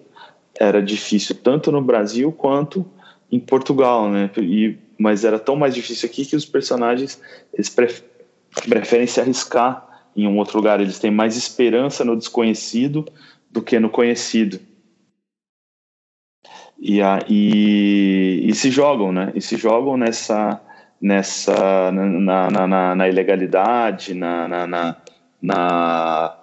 [0.59, 2.85] era difícil tanto no Brasil quanto
[3.31, 4.29] em Portugal, né?
[4.39, 7.21] E, mas era tão mais difícil aqui que os personagens
[7.55, 10.81] eles preferem se arriscar em um outro lugar.
[10.81, 13.07] Eles têm mais esperança no desconhecido
[13.51, 14.59] do que no conhecido
[16.83, 19.31] e, e, e se jogam, né?
[19.37, 20.61] E se jogam nessa,
[21.01, 24.97] nessa na, na, na, na ilegalidade, na, na,
[25.41, 26.37] na,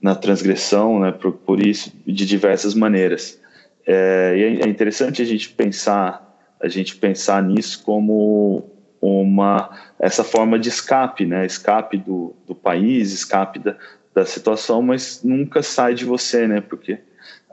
[0.00, 1.10] na, transgressão, né?
[1.10, 3.40] Por, por isso, de diversas maneiras.
[3.84, 6.28] É, e é, é interessante a gente pensar
[6.62, 11.44] a gente pensar nisso como uma essa forma de escape, né?
[11.44, 13.74] Escape do, do país, escape da,
[14.14, 16.60] da situação, mas nunca sai de você, né?
[16.60, 16.98] Porque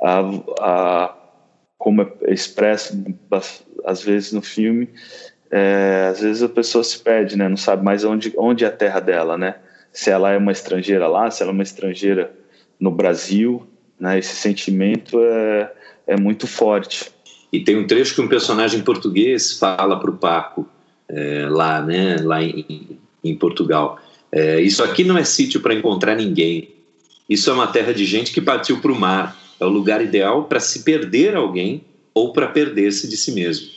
[0.03, 0.19] a,
[0.59, 1.15] a
[1.87, 3.01] como é expresso
[3.85, 4.89] às vezes no filme,
[5.49, 7.47] é, às vezes a pessoa se perde, né?
[7.47, 9.55] Não sabe mais onde, onde é a terra dela, né?
[9.93, 12.29] Se ela é uma estrangeira lá, se ela é uma estrangeira
[12.77, 13.65] no Brasil,
[13.97, 14.19] né?
[14.19, 15.71] Esse sentimento é,
[16.07, 17.09] é muito forte.
[17.53, 20.67] E tem um trecho que um personagem português fala para o Paco,
[21.07, 22.17] é, lá, né?
[22.21, 23.97] Lá em, em Portugal.
[24.29, 26.69] É, isso aqui não é sítio para encontrar ninguém.
[27.29, 30.43] Isso é uma terra de gente que partiu para o mar é o lugar ideal
[30.43, 33.67] para se perder alguém ou para perder-se de si mesmo.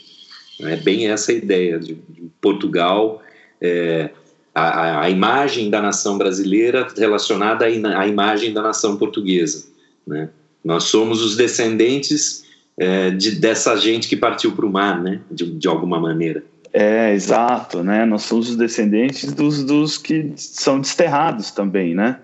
[0.61, 3.21] É bem essa ideia de, de Portugal,
[3.59, 4.11] é,
[4.53, 9.65] a, a, imagem da nação brasileira relacionada à, à imagem da nação portuguesa.
[10.05, 10.29] Né?
[10.63, 12.43] Nós somos os descendentes
[12.77, 15.21] é, de, dessa gente que partiu para o mar, né?
[15.31, 16.43] de, de alguma maneira.
[16.73, 18.05] É, exato, né?
[18.05, 22.17] Nós somos os descendentes dos, dos que são desterrados também, né?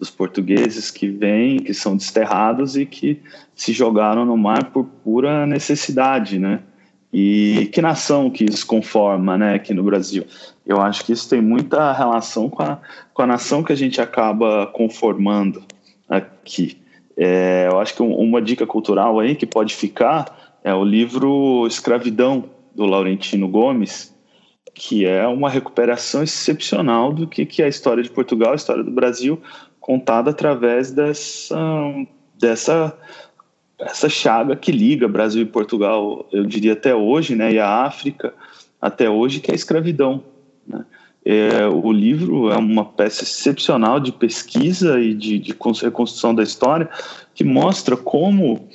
[0.00, 3.20] Dos portugueses que vêm, que são desterrados e que
[3.54, 6.60] se jogaram no mar por pura necessidade, né?
[7.12, 10.24] E que nação que isso conforma, né, aqui no Brasil?
[10.64, 12.80] Eu acho que isso tem muita relação com a,
[13.12, 15.62] com a nação que a gente acaba conformando
[16.08, 16.78] aqui.
[17.16, 22.44] É, eu acho que uma dica cultural aí que pode ficar é o livro Escravidão,
[22.74, 24.14] do Laurentino Gomes,
[24.74, 28.84] que é uma recuperação excepcional do que, que é a história de Portugal, a história
[28.84, 29.40] do Brasil,
[29.80, 31.56] contada através dessa,
[32.38, 32.96] dessa
[33.78, 38.34] essa chaga que liga Brasil e Portugal, eu diria até hoje, né, e a África
[38.80, 40.22] até hoje, que é a escravidão.
[40.66, 40.84] Né?
[41.24, 46.88] É, o livro é uma peça excepcional de pesquisa e de, de reconstrução da história
[47.34, 48.68] que mostra como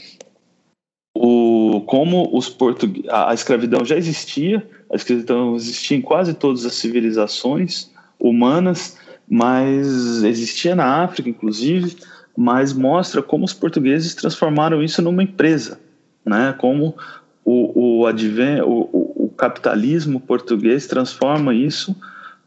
[1.15, 6.76] o, como os portugueses, a escravidão já existia, a escravidão existia em quase todas as
[6.76, 7.89] civilizações,
[8.20, 8.98] humanas,
[9.30, 11.98] mas existia na África, inclusive,
[12.38, 15.80] mas mostra como os portugueses transformaram isso numa empresa,
[16.26, 16.54] né?
[16.58, 16.96] Como
[17.44, 21.96] o, o, o, o capitalismo português transforma isso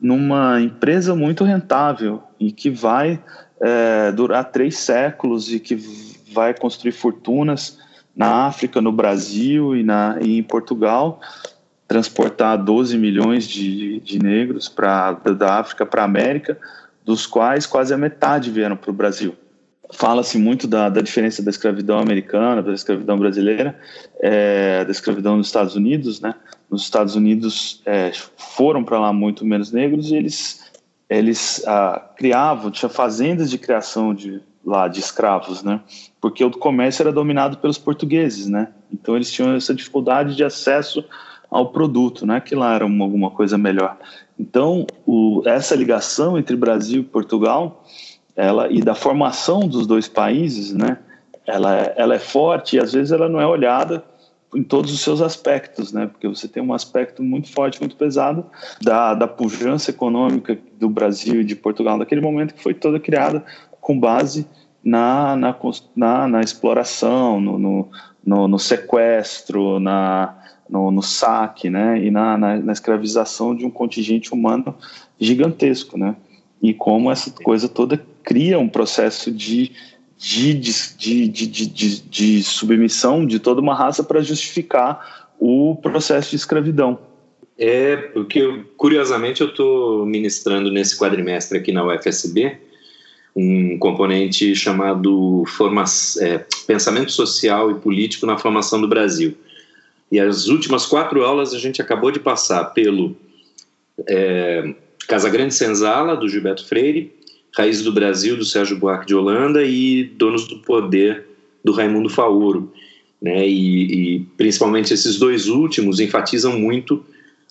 [0.01, 3.21] numa empresa muito rentável e que vai
[3.61, 5.77] é, durar três séculos e que
[6.33, 7.79] vai construir fortunas
[8.15, 11.21] na África, no Brasil e, na, e em Portugal,
[11.89, 16.59] transportar 12 milhões de, de negros pra, da África para a América,
[17.03, 19.35] dos quais quase a metade vieram para o Brasil.
[19.91, 23.75] Fala-se muito da, da, diferença da escravidão americana, da escravidão brasileira,
[24.21, 26.21] é, da escravidão nos Estados Unidos.
[26.21, 26.35] Né?
[26.71, 30.71] Nos Estados Unidos é, foram para lá muito menos negros e eles,
[31.09, 35.81] eles ah, criavam, tinha fazendas de criação de, lá de escravos, né?
[36.21, 38.69] Porque o comércio era dominado pelos portugueses, né?
[38.93, 41.03] Então eles tinham essa dificuldade de acesso
[41.51, 42.41] ao produto, né?
[42.41, 43.97] Que lá era uma, alguma coisa melhor.
[44.39, 47.85] Então o, essa ligação entre Brasil e Portugal,
[48.37, 50.99] ela e da formação dos dois países, né?
[51.47, 54.05] Ela, ela é forte e às vezes ela não é olhada
[54.55, 56.07] em todos os seus aspectos, né?
[56.07, 58.47] Porque você tem um aspecto muito forte, muito pesado
[58.81, 63.45] da, da pujança econômica do Brasil e de Portugal naquele momento que foi toda criada
[63.81, 64.47] com base
[64.83, 65.55] na, na,
[65.97, 67.89] na, na exploração, no, no,
[68.25, 70.38] no, no, sequestro, na,
[70.69, 72.03] no, no saque, né?
[72.03, 74.75] E na, na, na escravização de um contingente humano
[75.19, 76.17] gigantesco, né?
[76.63, 79.73] E como essa coisa toda cria um processo de,
[80.17, 86.37] de, de, de, de, de submissão de toda uma raça para justificar o processo de
[86.37, 86.99] escravidão.
[87.57, 92.57] É, porque curiosamente eu estou ministrando nesse quadrimestre aqui na UFSB
[93.35, 95.85] um componente chamado forma,
[96.21, 99.37] é, pensamento social e político na formação do Brasil.
[100.11, 103.17] E as últimas quatro aulas a gente acabou de passar pelo
[104.09, 104.75] é,
[105.07, 107.13] Casa Grande Senzala, do Gilberto Freire,
[107.57, 111.27] Raiz do Brasil, do Sérgio Buarque de Holanda e Donos do Poder,
[111.65, 112.73] do Raimundo Faoro.
[113.21, 113.47] Né?
[113.49, 117.05] E, e principalmente esses dois últimos enfatizam muito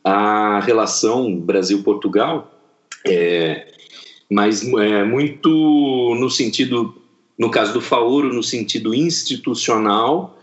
[0.04, 2.54] a relação Brasil-Portugal,
[3.06, 3.68] é,
[4.32, 6.96] mas é, muito no sentido,
[7.38, 10.37] no caso do Faoro, no sentido institucional,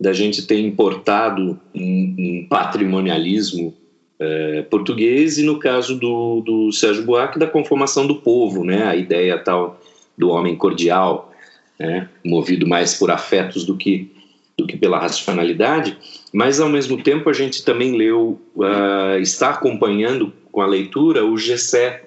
[0.00, 3.74] da gente ter importado um, um patrimonialismo
[4.18, 8.96] é, português, e no caso do, do Sérgio Buarque, da conformação do povo, né, a
[8.96, 9.80] ideia tal
[10.16, 11.32] do homem cordial,
[11.78, 14.10] né, movido mais por afetos do que,
[14.56, 15.96] do que pela racionalidade,
[16.32, 21.36] mas ao mesmo tempo a gente também leu, uh, está acompanhando com a leitura o
[21.36, 22.04] Gessé,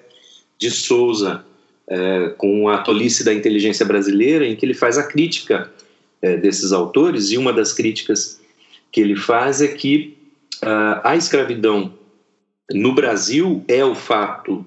[0.58, 1.44] de Souza
[1.86, 5.70] é, com a tolice da inteligência brasileira, em que ele faz a crítica
[6.24, 8.40] é, desses autores, e uma das críticas
[8.90, 10.16] que ele faz é que
[10.62, 11.92] uh, a escravidão
[12.72, 14.64] no Brasil é o fato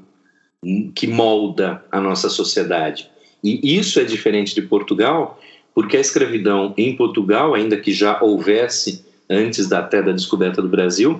[0.93, 3.09] que molda a nossa sociedade.
[3.43, 5.39] E isso é diferente de Portugal,
[5.73, 10.69] porque a escravidão em Portugal, ainda que já houvesse antes da, até da descoberta do
[10.69, 11.19] Brasil,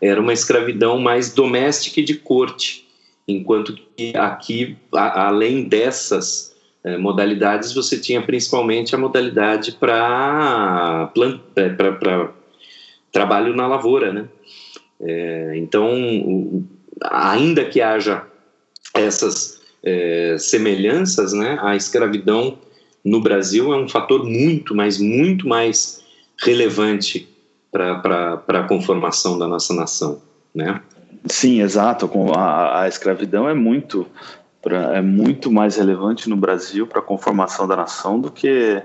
[0.00, 2.86] era uma escravidão mais doméstica e de corte
[3.28, 6.55] enquanto que aqui, a, além dessas
[6.86, 11.10] é, modalidades, você tinha principalmente a modalidade para
[11.56, 12.28] é,
[13.10, 14.28] trabalho na lavoura, né?
[15.00, 15.92] É, então,
[16.24, 16.64] o,
[17.02, 18.24] ainda que haja
[18.94, 22.56] essas é, semelhanças, né, a escravidão
[23.04, 26.04] no Brasil é um fator muito, mas muito mais
[26.38, 27.28] relevante
[27.72, 30.22] para a conformação da nossa nação,
[30.54, 30.80] né?
[31.26, 32.08] Sim, exato.
[32.36, 34.06] A, a escravidão é muito
[34.66, 38.82] pra, é muito mais relevante no Brasil para a conformação da nação do que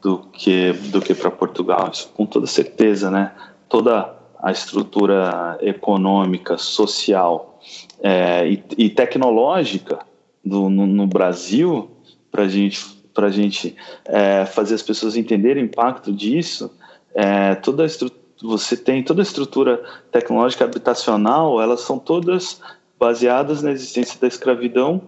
[0.00, 1.90] do que do que para Portugal.
[1.92, 3.32] Isso com toda certeza, né?
[3.68, 7.60] Toda a estrutura econômica, social
[8.02, 9.98] é, e, e, tecnológica
[10.42, 11.90] do, no, no Brasil
[12.32, 16.70] para gente para gente é, fazer as pessoas entenderem o impacto disso,
[17.14, 22.58] é, toda a estrutura você tem toda a estrutura tecnológica habitacional, elas são todas
[23.00, 25.00] baseadas na existência da escravidão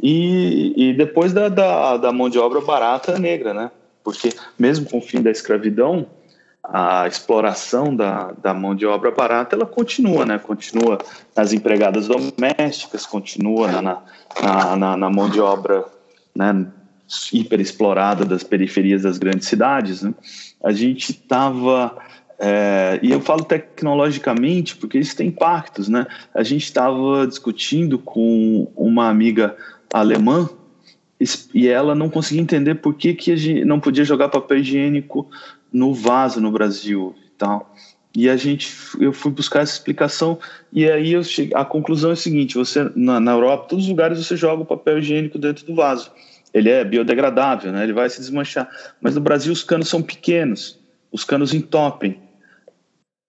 [0.00, 3.70] e, e depois da, da, da, mão de obra barata negra, né?
[4.04, 6.06] Porque mesmo com o fim da escravidão,
[6.62, 10.38] a exploração da, da mão de obra barata ela continua, né?
[10.38, 10.98] Continua
[11.34, 15.84] nas empregadas domésticas, continua na, na, na, na mão de obra
[16.34, 16.66] né,
[17.32, 20.02] hiperexplorada das periferias das grandes cidades.
[20.02, 20.14] Né?
[20.62, 21.96] A gente estava
[22.44, 26.04] é, e eu falo tecnologicamente porque isso tem impactos, né?
[26.34, 29.56] A gente estava discutindo com uma amiga
[29.92, 30.50] alemã
[31.54, 35.30] e ela não conseguia entender por que, que a gente não podia jogar papel higiênico
[35.72, 37.72] no vaso no Brasil e tal.
[38.12, 40.36] E a gente, eu fui buscar essa explicação
[40.72, 43.90] e aí eu cheguei, a conclusão é a seguinte: você na, na Europa, todos os
[43.90, 46.10] lugares você joga o papel higiênico dentro do vaso.
[46.52, 47.84] Ele é biodegradável, né?
[47.84, 48.68] Ele vai se desmanchar.
[49.00, 50.80] Mas no Brasil os canos são pequenos,
[51.12, 52.18] os canos entopem.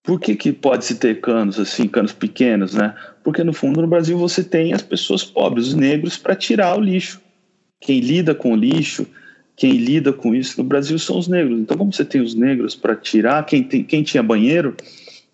[0.04, 2.93] Por que, que pode se ter canos assim, canos pequenos, né?
[3.24, 6.82] Porque no fundo no Brasil você tem as pessoas pobres, os negros, para tirar o
[6.82, 7.22] lixo.
[7.80, 9.08] Quem lida com o lixo,
[9.56, 11.58] quem lida com isso no Brasil são os negros.
[11.58, 14.76] Então, como você tem os negros para tirar, quem, tem, quem tinha banheiro,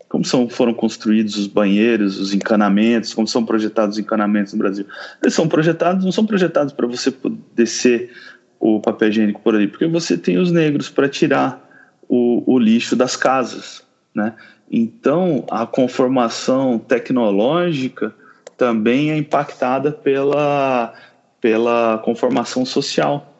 [0.07, 4.85] como são, foram construídos os banheiros, os encanamentos, como são projetados os encanamentos no Brasil?
[5.21, 7.11] Eles são projetados, não são projetados para você
[7.55, 8.11] descer
[8.59, 11.65] o papel higiênico por ali, porque você tem os negros para tirar
[12.07, 14.35] o, o lixo das casas, né?
[14.71, 18.13] Então, a conformação tecnológica
[18.55, 20.93] também é impactada pela,
[21.41, 23.33] pela conformação social.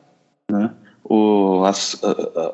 [0.49, 0.71] Né?
[1.03, 1.99] O, as,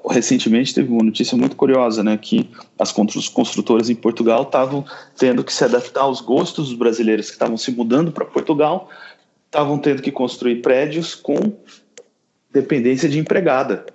[0.09, 2.49] recentemente teve uma notícia muito curiosa, né, que
[2.79, 4.85] as construtoras em Portugal estavam
[5.17, 8.89] tendo que se adaptar aos gostos dos brasileiros que estavam se mudando para Portugal,
[9.45, 11.35] estavam tendo que construir prédios com
[12.49, 13.85] dependência de empregada.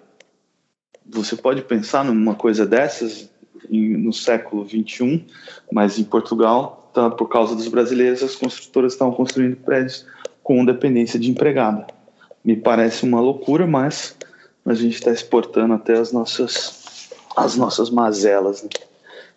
[1.06, 3.29] Você pode pensar numa coisa dessas
[3.68, 5.24] em, no século 21,
[5.72, 10.06] mas em Portugal, tá, por causa dos brasileiros, as construtoras estavam construindo prédios
[10.42, 11.86] com dependência de empregada.
[12.44, 14.16] Me parece uma loucura, mas
[14.64, 18.62] a gente está exportando até as nossas, as nossas mazelas.
[18.62, 18.70] Né?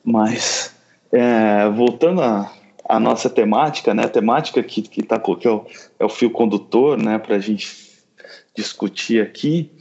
[0.04, 0.74] Mas,
[1.12, 2.52] é, voltando à,
[2.88, 4.06] à nossa temática, né?
[4.06, 5.66] a temática que, que, tá, que é, o,
[6.00, 7.18] é o fio condutor né?
[7.18, 7.92] para a gente
[8.56, 9.72] discutir aqui,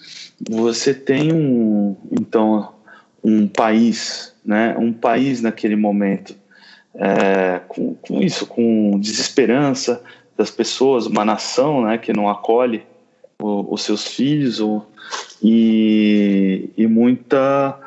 [0.49, 2.74] você tem um, então,
[3.22, 4.76] um país, né?
[4.78, 6.34] um país naquele momento,
[6.95, 10.03] é, com, com, isso, com desesperança
[10.36, 11.99] das pessoas, uma nação né?
[11.99, 12.84] que não acolhe
[13.40, 14.61] o, os seus filhos
[15.43, 17.78] e, e muita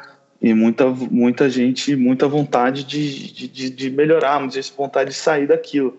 [0.42, 5.98] e muita muita gente muita vontade de, de, de melhorar muita vontade de sair daquilo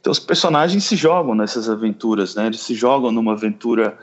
[0.00, 3.96] então os personagens se jogam nessas aventuras né eles se jogam numa aventura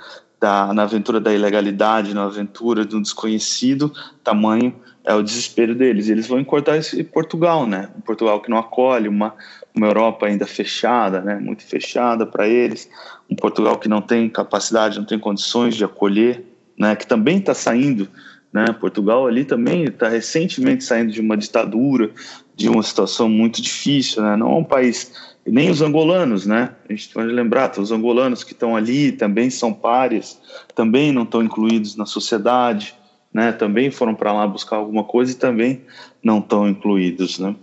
[0.44, 4.76] da, na aventura da ilegalidade na aventura do desconhecido tamanho
[5.06, 6.10] é o desespero deles.
[6.10, 7.90] Eles vão encontrar esse Portugal né?
[7.98, 9.34] Um Portugal que não acolhe uma
[9.76, 12.88] uma Europa ainda fechada, né, muito fechada para eles,
[13.28, 16.46] um Portugal que não tem capacidade, não tem condições de acolher,
[16.78, 18.08] né, que também está saindo,
[18.54, 22.12] né, Portugal ali também está recentemente saindo de uma ditadura,
[22.56, 26.72] de uma situação muito difícil, né, não é um país nem os angolanos, né?
[26.88, 30.40] A gente pode lembrar, os angolanos que estão ali também são pares,
[30.74, 32.96] também não estão incluídos na sociedade,
[33.34, 33.52] né?
[33.52, 35.82] Também foram para lá buscar alguma coisa e também
[36.24, 37.56] não estão incluídos, né?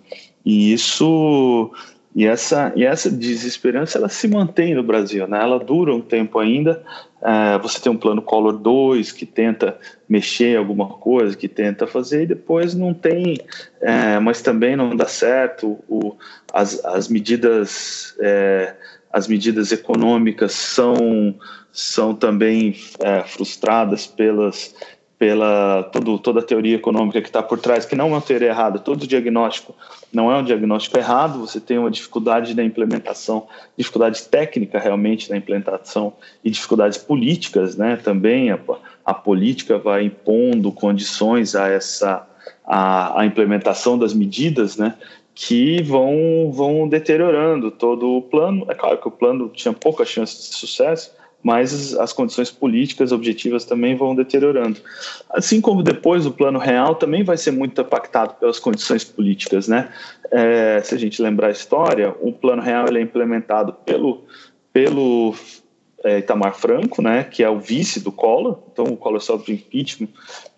[0.44, 1.70] E isso
[2.14, 5.40] e essa, e essa desesperança ela se mantém no Brasil, né?
[5.40, 6.82] ela dura um tempo ainda.
[7.22, 12.24] É, você tem um plano Collor 2 que tenta mexer alguma coisa, que tenta fazer,
[12.24, 13.38] e depois não tem,
[13.80, 15.78] é, mas também não dá certo.
[15.88, 16.16] O,
[16.52, 18.74] as, as, medidas, é,
[19.12, 21.36] as medidas econômicas são,
[21.70, 24.74] são também é, frustradas pelas,
[25.20, 28.48] pela todo, toda a teoria econômica que está por trás, que não é uma teoria
[28.48, 29.74] errada, todo diagnóstico
[30.10, 33.46] não é um diagnóstico errado, você tem uma dificuldade na implementação,
[33.76, 37.96] dificuldade técnica realmente na implementação e dificuldades políticas, né?
[37.96, 38.58] Também a,
[39.04, 42.26] a política vai impondo condições a essa
[42.64, 44.94] a, a implementação das medidas, né?
[45.34, 48.66] que vão, vão deteriorando todo o plano.
[48.68, 51.12] É claro que o plano tinha pouca chance de sucesso,
[51.42, 54.78] mas as condições políticas objetivas também vão deteriorando.
[55.30, 59.90] Assim como depois o plano real também vai ser muito impactado pelas condições políticas, né?
[60.30, 64.24] É, se a gente lembrar a história, o plano real ele é implementado pelo,
[64.72, 65.34] pelo
[66.04, 70.08] é, Itamar Franco, né, que é o vice do Collor, então o Collor sofre impeachment,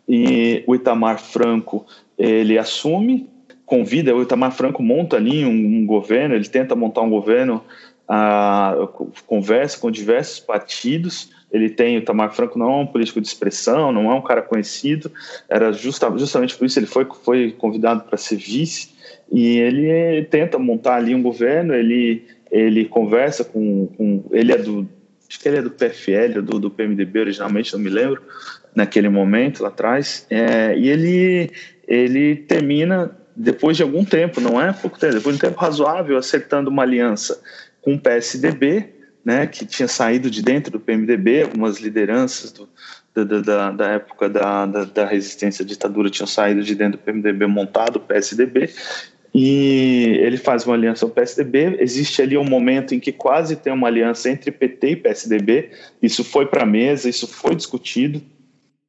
[0.09, 1.87] e o Itamar Franco
[2.18, 3.28] ele assume,
[3.64, 7.64] convida, o Itamar Franco monta ali um, um governo, ele tenta montar um governo
[8.09, 8.88] a,
[9.26, 11.30] conversa com diversos partidos.
[11.50, 14.40] Ele tem, o Tamar Franco não é um político de expressão, não é um cara
[14.40, 15.12] conhecido,
[15.48, 18.88] era justa, justamente por isso ele foi, foi convidado para ser vice,
[19.30, 24.88] e ele tenta montar ali um governo, ele, ele conversa com, com ele é do,
[25.28, 28.22] acho que ele é do PFL, do, do PMDB originalmente, não me lembro,
[28.74, 31.50] naquele momento lá atrás, é, e ele,
[31.86, 36.16] ele termina depois de algum tempo, não é pouco tempo, depois de um tempo razoável,
[36.16, 37.38] acertando uma aliança
[37.83, 42.68] com o PSDB, né, que tinha saído de dentro do PMDB, algumas lideranças do,
[43.14, 47.03] da, da, da, época da, da, da, resistência à ditadura tinham saído de dentro do
[47.03, 48.70] PMDB, montado o PSDB,
[49.35, 51.78] e ele faz uma aliança com o PSDB.
[51.80, 55.70] Existe ali um momento em que quase tem uma aliança entre PT e PSDB.
[56.03, 58.20] Isso foi para a mesa, isso foi discutido.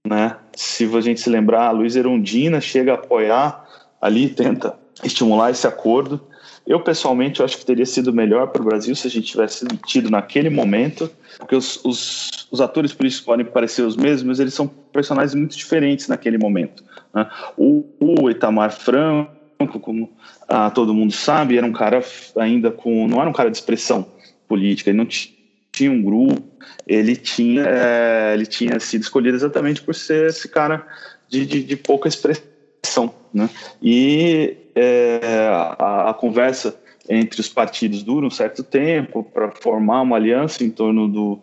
[0.06, 0.36] Né?
[0.54, 3.66] Se a gente se lembrar, a Luiz Erundina chega a apoiar
[4.02, 6.20] ali, tenta estimular esse acordo.
[6.66, 9.66] Eu, pessoalmente, eu acho que teria sido melhor para o Brasil se a gente tivesse
[9.86, 14.68] tido naquele momento, porque os, os, os, atores políticos podem parecer os mesmos, eles são
[14.68, 16.84] personagens muito diferentes naquele momento.
[17.14, 17.30] Né?
[17.58, 20.10] O, o Itamar Franco, como
[20.48, 22.02] ah, todo mundo sabe, era um cara
[22.38, 23.08] ainda com.
[23.08, 24.06] não era um cara de expressão
[24.48, 25.08] política, ele não
[25.72, 26.42] tinha um grupo,
[26.88, 30.86] ele tinha, é, ele tinha sido escolhido exatamente por ser esse cara
[31.28, 33.14] de, de, de pouca expressão.
[33.34, 33.50] Né?
[33.82, 35.20] E é,
[35.80, 40.70] a, a, conversa entre os partidos dura um certo tempo para formar uma aliança em
[40.70, 41.40] torno do,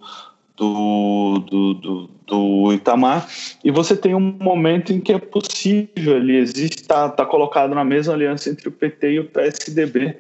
[0.57, 3.29] do, do, do, do, Itamar,
[3.65, 8.15] e você tem um momento em que é possível, existe, está tá colocado na mesma
[8.15, 10.17] aliança entre o PT e o PSDB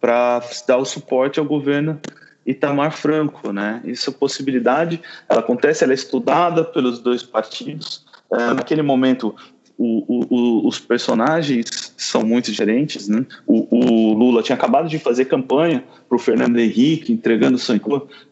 [0.00, 2.00] para dar o suporte ao governo
[2.46, 3.80] Itamar Franco, né?
[3.86, 8.04] Essa possibilidade, ela acontece, ela é estudada pelos dois partidos.
[8.30, 9.34] É, naquele momento,
[9.76, 13.08] o, o, os personagens são muito diferentes.
[13.08, 13.26] Né?
[13.46, 17.84] O, o, Lula tinha acabado de fazer campanha para o Fernando Henrique, entregando sangue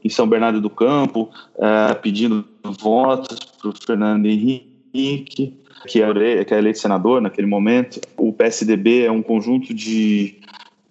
[0.04, 2.44] em São Bernardo do Campo, uh, pedindo
[2.80, 8.00] votos para o Fernando Henrique, que é, que é eleito senador naquele momento.
[8.16, 10.36] O PSDB é um conjunto de,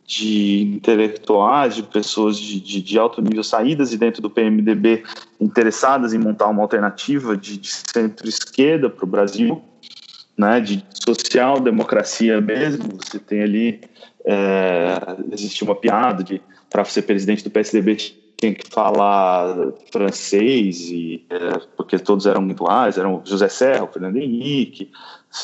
[0.06, 5.04] de intelectuais, de pessoas de, de, de, alto nível saídas e dentro do PMDB
[5.40, 9.62] interessadas em montar uma alternativa de, de centro-esquerda para o Brasil
[10.38, 12.98] né, de social-democracia mesmo.
[12.98, 13.82] Você tem ali,
[14.26, 14.98] é,
[15.32, 17.98] existe uma piada de para ser presidente do PSDB
[18.42, 19.56] tinha que falar
[19.92, 24.90] francês e é, porque todos eram iguais, eram José Serra, Fernando Henrique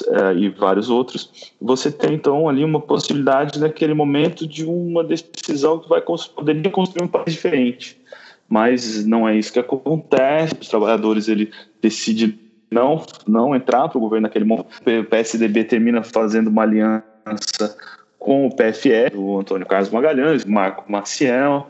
[0.08, 1.54] é, e vários outros.
[1.62, 7.04] Você tem então ali uma possibilidade naquele momento de uma decisão que vai poderia construir
[7.04, 8.02] um país diferente,
[8.50, 10.56] mas não é isso que acontece.
[10.60, 14.68] Os trabalhadores ele decide não, não entrar para o governo naquele momento.
[14.86, 17.78] O PSDB termina fazendo uma aliança
[18.20, 21.68] com o PFL, o Antônio Carlos Magalhães, Marco Maciel,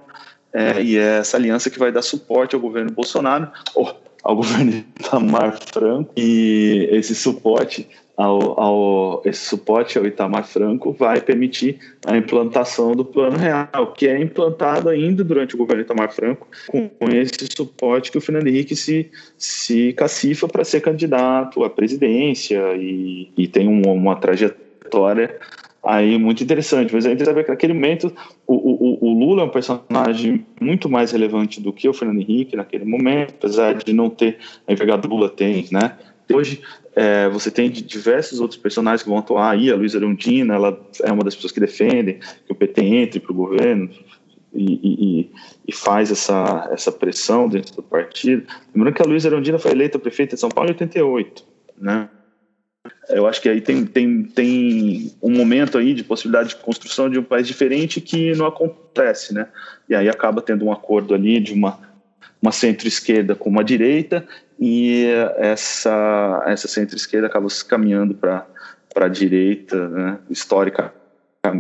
[0.54, 4.72] é, e é essa aliança que vai dar suporte ao governo Bolsonaro, ou ao governo
[4.72, 7.88] Itamar Franco, e esse suporte
[8.18, 14.08] ao, ao, esse suporte ao Itamar Franco vai permitir a implantação do Plano Real, que
[14.08, 18.76] é implantado ainda durante o governo Itamar Franco, com, esse suporte que o Fernando Henrique
[18.76, 25.38] se, se cacifa para ser candidato à presidência e, e tem uma, uma trajetória
[25.84, 26.96] aí muito interessante.
[26.96, 28.12] Mas a gente sabe que naquele momento
[28.48, 32.56] o, o, o, Lula é um personagem muito mais relevante do que o Fernando Henrique
[32.56, 35.94] naquele momento, apesar de não ter a envergadura Lula tem, né?
[36.32, 36.62] Hoje
[36.96, 39.72] é, você tem diversos outros personagens que vão atuar aí.
[39.72, 43.32] A Luísa Arundina, ela é uma das pessoas que defendem que o PT entre para
[43.32, 43.90] o governo
[44.54, 45.32] e, e,
[45.68, 48.48] e, faz essa, essa pressão dentro do partido.
[48.74, 51.46] Lembrando que a Luísa Arundina foi eleita prefeita de São Paulo em 88,
[51.78, 52.10] né?
[53.10, 57.20] Eu acho que aí tem, tem, tem um momento aí de possibilidade de construção de
[57.20, 59.48] um país diferente que não acontece, né?
[59.88, 61.80] E aí acaba tendo um acordo ali de uma,
[62.42, 64.28] uma centro-esquerda com uma direita
[64.60, 68.46] e essa, essa centro-esquerda acaba se caminhando para
[68.96, 70.94] a direita, né, histórica,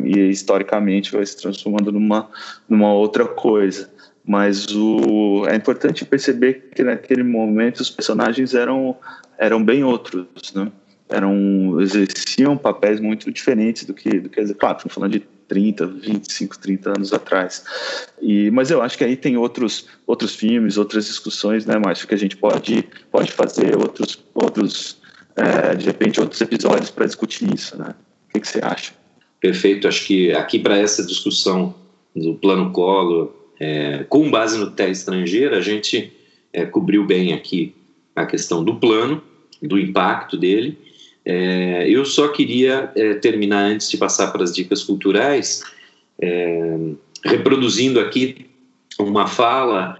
[0.03, 2.29] e historicamente vai se transformando numa,
[2.67, 3.89] numa outra coisa.
[4.25, 8.97] Mas o, é importante perceber que naquele momento os personagens eram,
[9.37, 10.69] eram bem outros, né?
[11.09, 16.59] eram, exerciam papéis muito diferentes do que, do que claro, estamos falando de 30, 25,
[16.59, 17.63] 30 anos atrás.
[18.21, 22.13] E, mas eu acho que aí tem outros, outros filmes, outras discussões, né, Márcio, que
[22.13, 24.97] a gente pode, pode fazer, outros, outros
[25.37, 27.93] é, de repente, outros episódios para discutir isso, né?
[28.27, 28.93] O que, que você acha?
[29.39, 31.75] Perfeito, acho que aqui para essa discussão
[32.15, 36.11] do plano Collor, é, com base no TE estrangeira, a gente
[36.51, 37.75] é, cobriu bem aqui
[38.15, 39.21] a questão do plano,
[39.61, 40.77] do impacto dele,
[41.29, 45.61] é, eu só queria é, terminar antes de passar para as dicas culturais,
[46.21, 46.77] é,
[47.21, 48.45] reproduzindo aqui
[48.97, 49.99] uma fala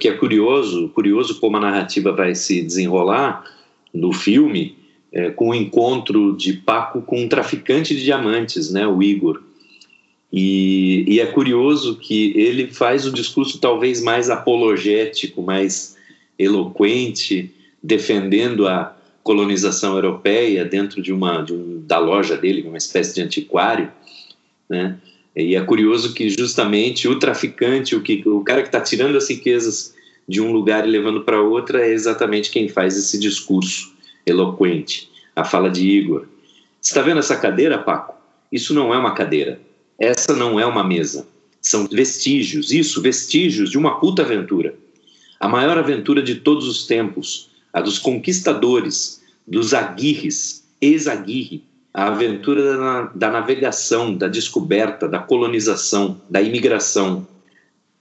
[0.00, 3.44] que é curioso, curioso como a narrativa vai se desenrolar
[3.92, 4.78] no filme,
[5.12, 9.42] é, com o encontro de Paco com um traficante de diamantes, né, o Igor.
[10.32, 15.98] E, e é curioso que ele faz o discurso talvez mais apologético, mais
[16.38, 17.52] eloquente,
[17.82, 18.93] defendendo a,
[19.24, 23.90] colonização europeia dentro de uma de um, da loja dele, uma espécie de antiquário,
[24.68, 24.96] né?
[25.34, 29.28] E é curioso que justamente o traficante, o que o cara que está tirando as
[29.28, 29.92] riquezas
[30.28, 33.92] de um lugar e levando para outra é exatamente quem faz esse discurso
[34.24, 36.26] eloquente, a fala de Igor.
[36.80, 38.14] Está vendo essa cadeira, Paco?
[38.52, 39.60] Isso não é uma cadeira.
[39.98, 41.26] Essa não é uma mesa.
[41.60, 44.74] São vestígios, isso, vestígios de uma puta aventura.
[45.40, 52.76] A maior aventura de todos os tempos, a dos conquistadores, dos aguirres, ex-aguirre, a aventura
[52.76, 57.26] da, da navegação, da descoberta, da colonização, da imigração.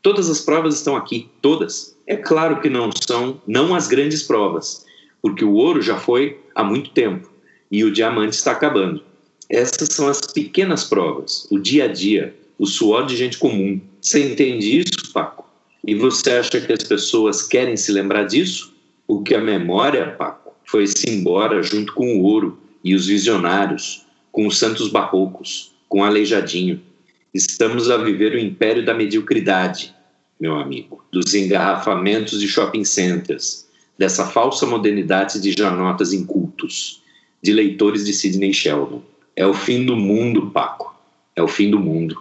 [0.02, 1.98] Todas as provas estão aqui, todas.
[2.06, 4.86] É claro que não são, não as grandes provas,
[5.22, 7.30] porque o ouro já foi há muito tempo
[7.72, 9.02] e o diamante está acabando.
[9.50, 13.82] Essas são as pequenas provas, o dia a dia, o suor de gente comum.
[14.02, 15.46] Você entende isso, Paco?
[15.86, 18.73] E você acha que as pessoas querem se lembrar disso?
[19.14, 24.48] O que a memória, Paco, foi-se embora junto com o ouro e os visionários, com
[24.48, 26.82] os santos barrocos, com aleijadinho.
[27.32, 29.94] Estamos a viver o império da mediocridade,
[30.40, 33.68] meu amigo, dos engarrafamentos de shopping centers,
[34.00, 37.04] dessa falsa modernidade de janotas incultos,
[37.40, 39.04] de leitores de Sidney Sheldon.
[39.36, 40.92] É o fim do mundo, Paco.
[41.36, 42.18] É o fim do mundo.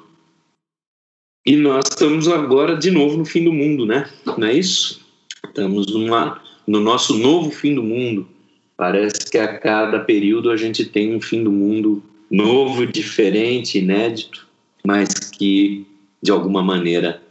[1.46, 4.10] E nós estamos agora de novo no fim do mundo, né?
[4.36, 5.00] Não é isso?
[5.44, 8.28] Estamos numa, no nosso novo fim do mundo.
[8.76, 14.48] Parece que a cada período a gente tem um fim do mundo novo, diferente, inédito,
[14.84, 15.86] mas que
[16.22, 17.22] de alguma maneira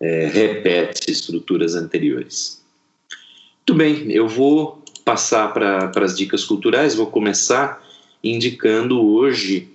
[0.00, 2.62] é, repete estruturas anteriores.
[3.58, 7.82] Muito bem, eu vou passar para as dicas culturais, vou começar
[8.22, 9.68] indicando hoje,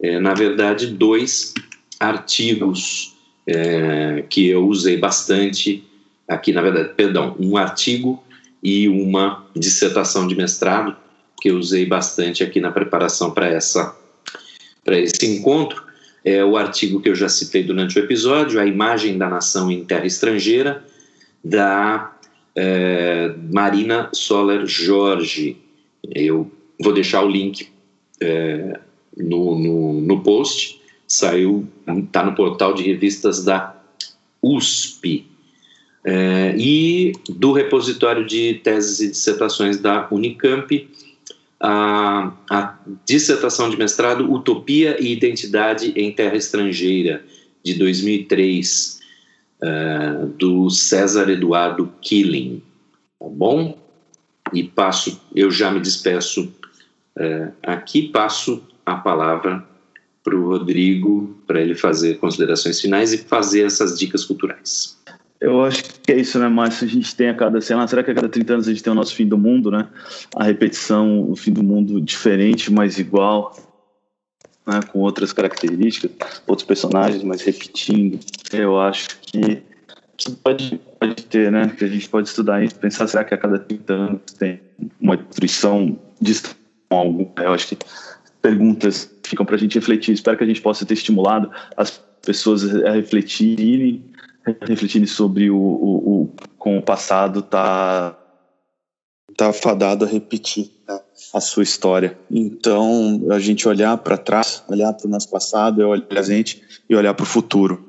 [0.00, 1.54] é, na verdade, dois
[1.98, 3.16] artigos
[3.46, 5.82] é, que eu usei bastante
[6.26, 8.22] aqui, na verdade, perdão, um artigo
[8.62, 10.96] e uma dissertação de mestrado
[11.40, 13.96] que eu usei bastante aqui na preparação para essa
[14.84, 15.82] para esse encontro.
[16.24, 19.84] É o artigo que eu já citei durante o episódio, a imagem da nação em
[19.84, 20.84] terra estrangeira
[21.44, 22.16] da
[22.56, 25.56] é, Marina Soler Jorge.
[26.02, 26.50] Eu
[26.80, 27.68] vou deixar o link
[28.20, 28.80] é,
[29.16, 33.76] no, no, no post, saiu, está no portal de revistas da
[34.42, 35.26] USP
[36.10, 40.88] é, e do repositório de teses e dissertações da Unicamp,
[41.60, 47.22] a, a dissertação de mestrado Utopia e Identidade em Terra Estrangeira,
[47.62, 49.00] de 2003,
[49.60, 52.62] é, do César Eduardo Killing.
[53.20, 53.78] Tá bom?
[54.54, 56.50] E passo, eu já me despeço
[57.18, 59.62] é, aqui, passo a palavra
[60.24, 64.97] para o Rodrigo, para ele fazer considerações finais e fazer essas dicas culturais.
[65.40, 66.84] Eu acho que é isso, né, Márcio?
[66.84, 68.82] A gente tem a cada, sei lá, será que a cada 30 anos a gente
[68.82, 69.88] tem o nosso fim do mundo, né?
[70.34, 73.56] A repetição, o fim do mundo diferente, mas igual,
[74.66, 74.80] né?
[74.92, 78.18] com outras características, outros personagens, mas repetindo.
[78.52, 79.62] Eu acho que,
[80.42, 81.68] pode, pode ter, né?
[81.68, 84.60] Que a gente pode estudar isso, pensar, será que a cada 30 anos tem
[85.00, 86.34] uma destruição de
[86.90, 87.28] algum?
[87.36, 87.78] Eu acho que
[88.42, 90.12] perguntas ficam para a gente refletir.
[90.14, 94.02] Espero que a gente possa ter estimulado as pessoas a refletirem
[94.66, 98.16] refletindo sobre o, o, o com o passado tá
[99.36, 101.00] tá fadado a repetir né,
[101.32, 102.18] a sua história.
[102.30, 106.96] Então, a gente olhar para trás, olhar para o nosso passado, olhar a gente e
[106.96, 107.84] olhar para o futuro.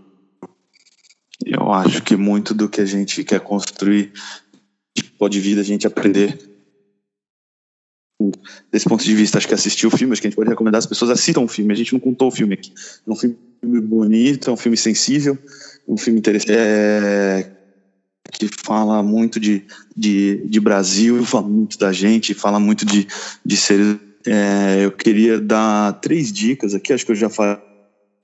[1.44, 4.12] Eu acho que muito do que a gente quer construir
[5.18, 6.38] pode vir da gente aprender
[8.72, 10.80] desse ponto de vista, acho que assistir o filme, acho que a gente pode recomendar
[10.80, 11.72] as pessoas assistam o filme.
[11.72, 12.74] A gente não contou o filme aqui.
[13.08, 13.38] É um filme
[13.82, 15.38] bonito, é um filme sensível,
[15.90, 17.50] um filme interessante é,
[18.32, 19.64] que fala muito de,
[19.98, 23.08] de, de Brasil, fala muito da gente, fala muito de,
[23.44, 23.98] de seres.
[24.28, 27.58] É, eu queria dar três dicas aqui, acho que eu já falei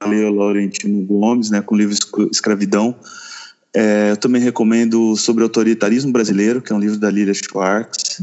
[0.01, 1.95] ao Laurentino Gomes, né, com o livro
[2.31, 2.95] Escravidão.
[3.73, 8.21] É, eu também recomendo sobre o autoritarismo brasileiro, que é um livro da Lília Schwartz,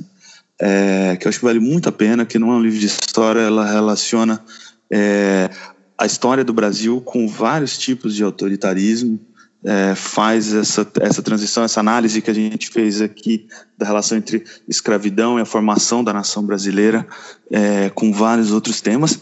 [0.61, 2.86] é, que eu acho que vale muito a pena, que não é um livro de
[2.86, 4.43] história, ela relaciona
[4.90, 5.51] é,
[5.99, 9.18] a história do Brasil com vários tipos de autoritarismo,
[9.64, 13.46] é, faz essa, essa transição, essa análise que a gente fez aqui
[13.78, 17.06] da relação entre escravidão e a formação da nação brasileira,
[17.50, 19.20] é, com vários outros temas.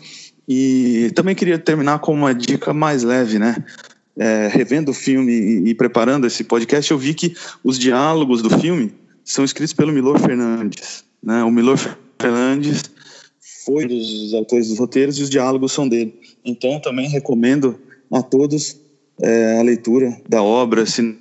[0.49, 3.57] E também queria terminar com uma dica mais leve, né?
[4.16, 8.51] É, revendo o filme e, e, preparando esse podcast, eu vi que os diálogos do
[8.59, 8.93] filme
[9.24, 11.05] são escritos pelo Milor Fernandes.
[11.22, 11.43] Né?
[11.45, 11.78] O Milor
[12.20, 12.82] Fernandes
[13.64, 16.18] foi dos autores dos roteiros e os diálogos são dele.
[16.45, 17.78] Então, também recomendo
[18.11, 18.76] a todos
[19.23, 21.18] é, a leitura da obra, se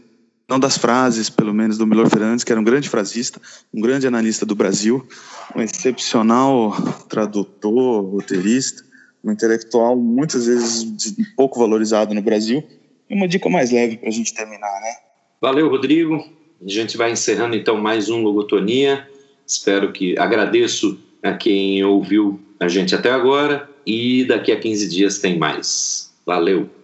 [0.49, 3.39] não das frases, pelo menos, do Milor Fernandes, que era um grande frasista,
[3.73, 5.07] um grande analista do Brasil,
[5.55, 6.75] um excepcional
[7.07, 8.83] tradutor, roteirista,
[9.23, 12.63] um intelectual muitas vezes pouco valorizado no Brasil.
[13.09, 14.95] E uma dica mais leve para a gente terminar, né?
[15.41, 16.23] Valeu, Rodrigo.
[16.65, 19.07] A gente vai encerrando então mais um Logotonia.
[19.45, 25.19] Espero que agradeço a quem ouviu a gente até agora e daqui a 15 dias
[25.19, 26.11] tem mais.
[26.25, 26.78] Valeu!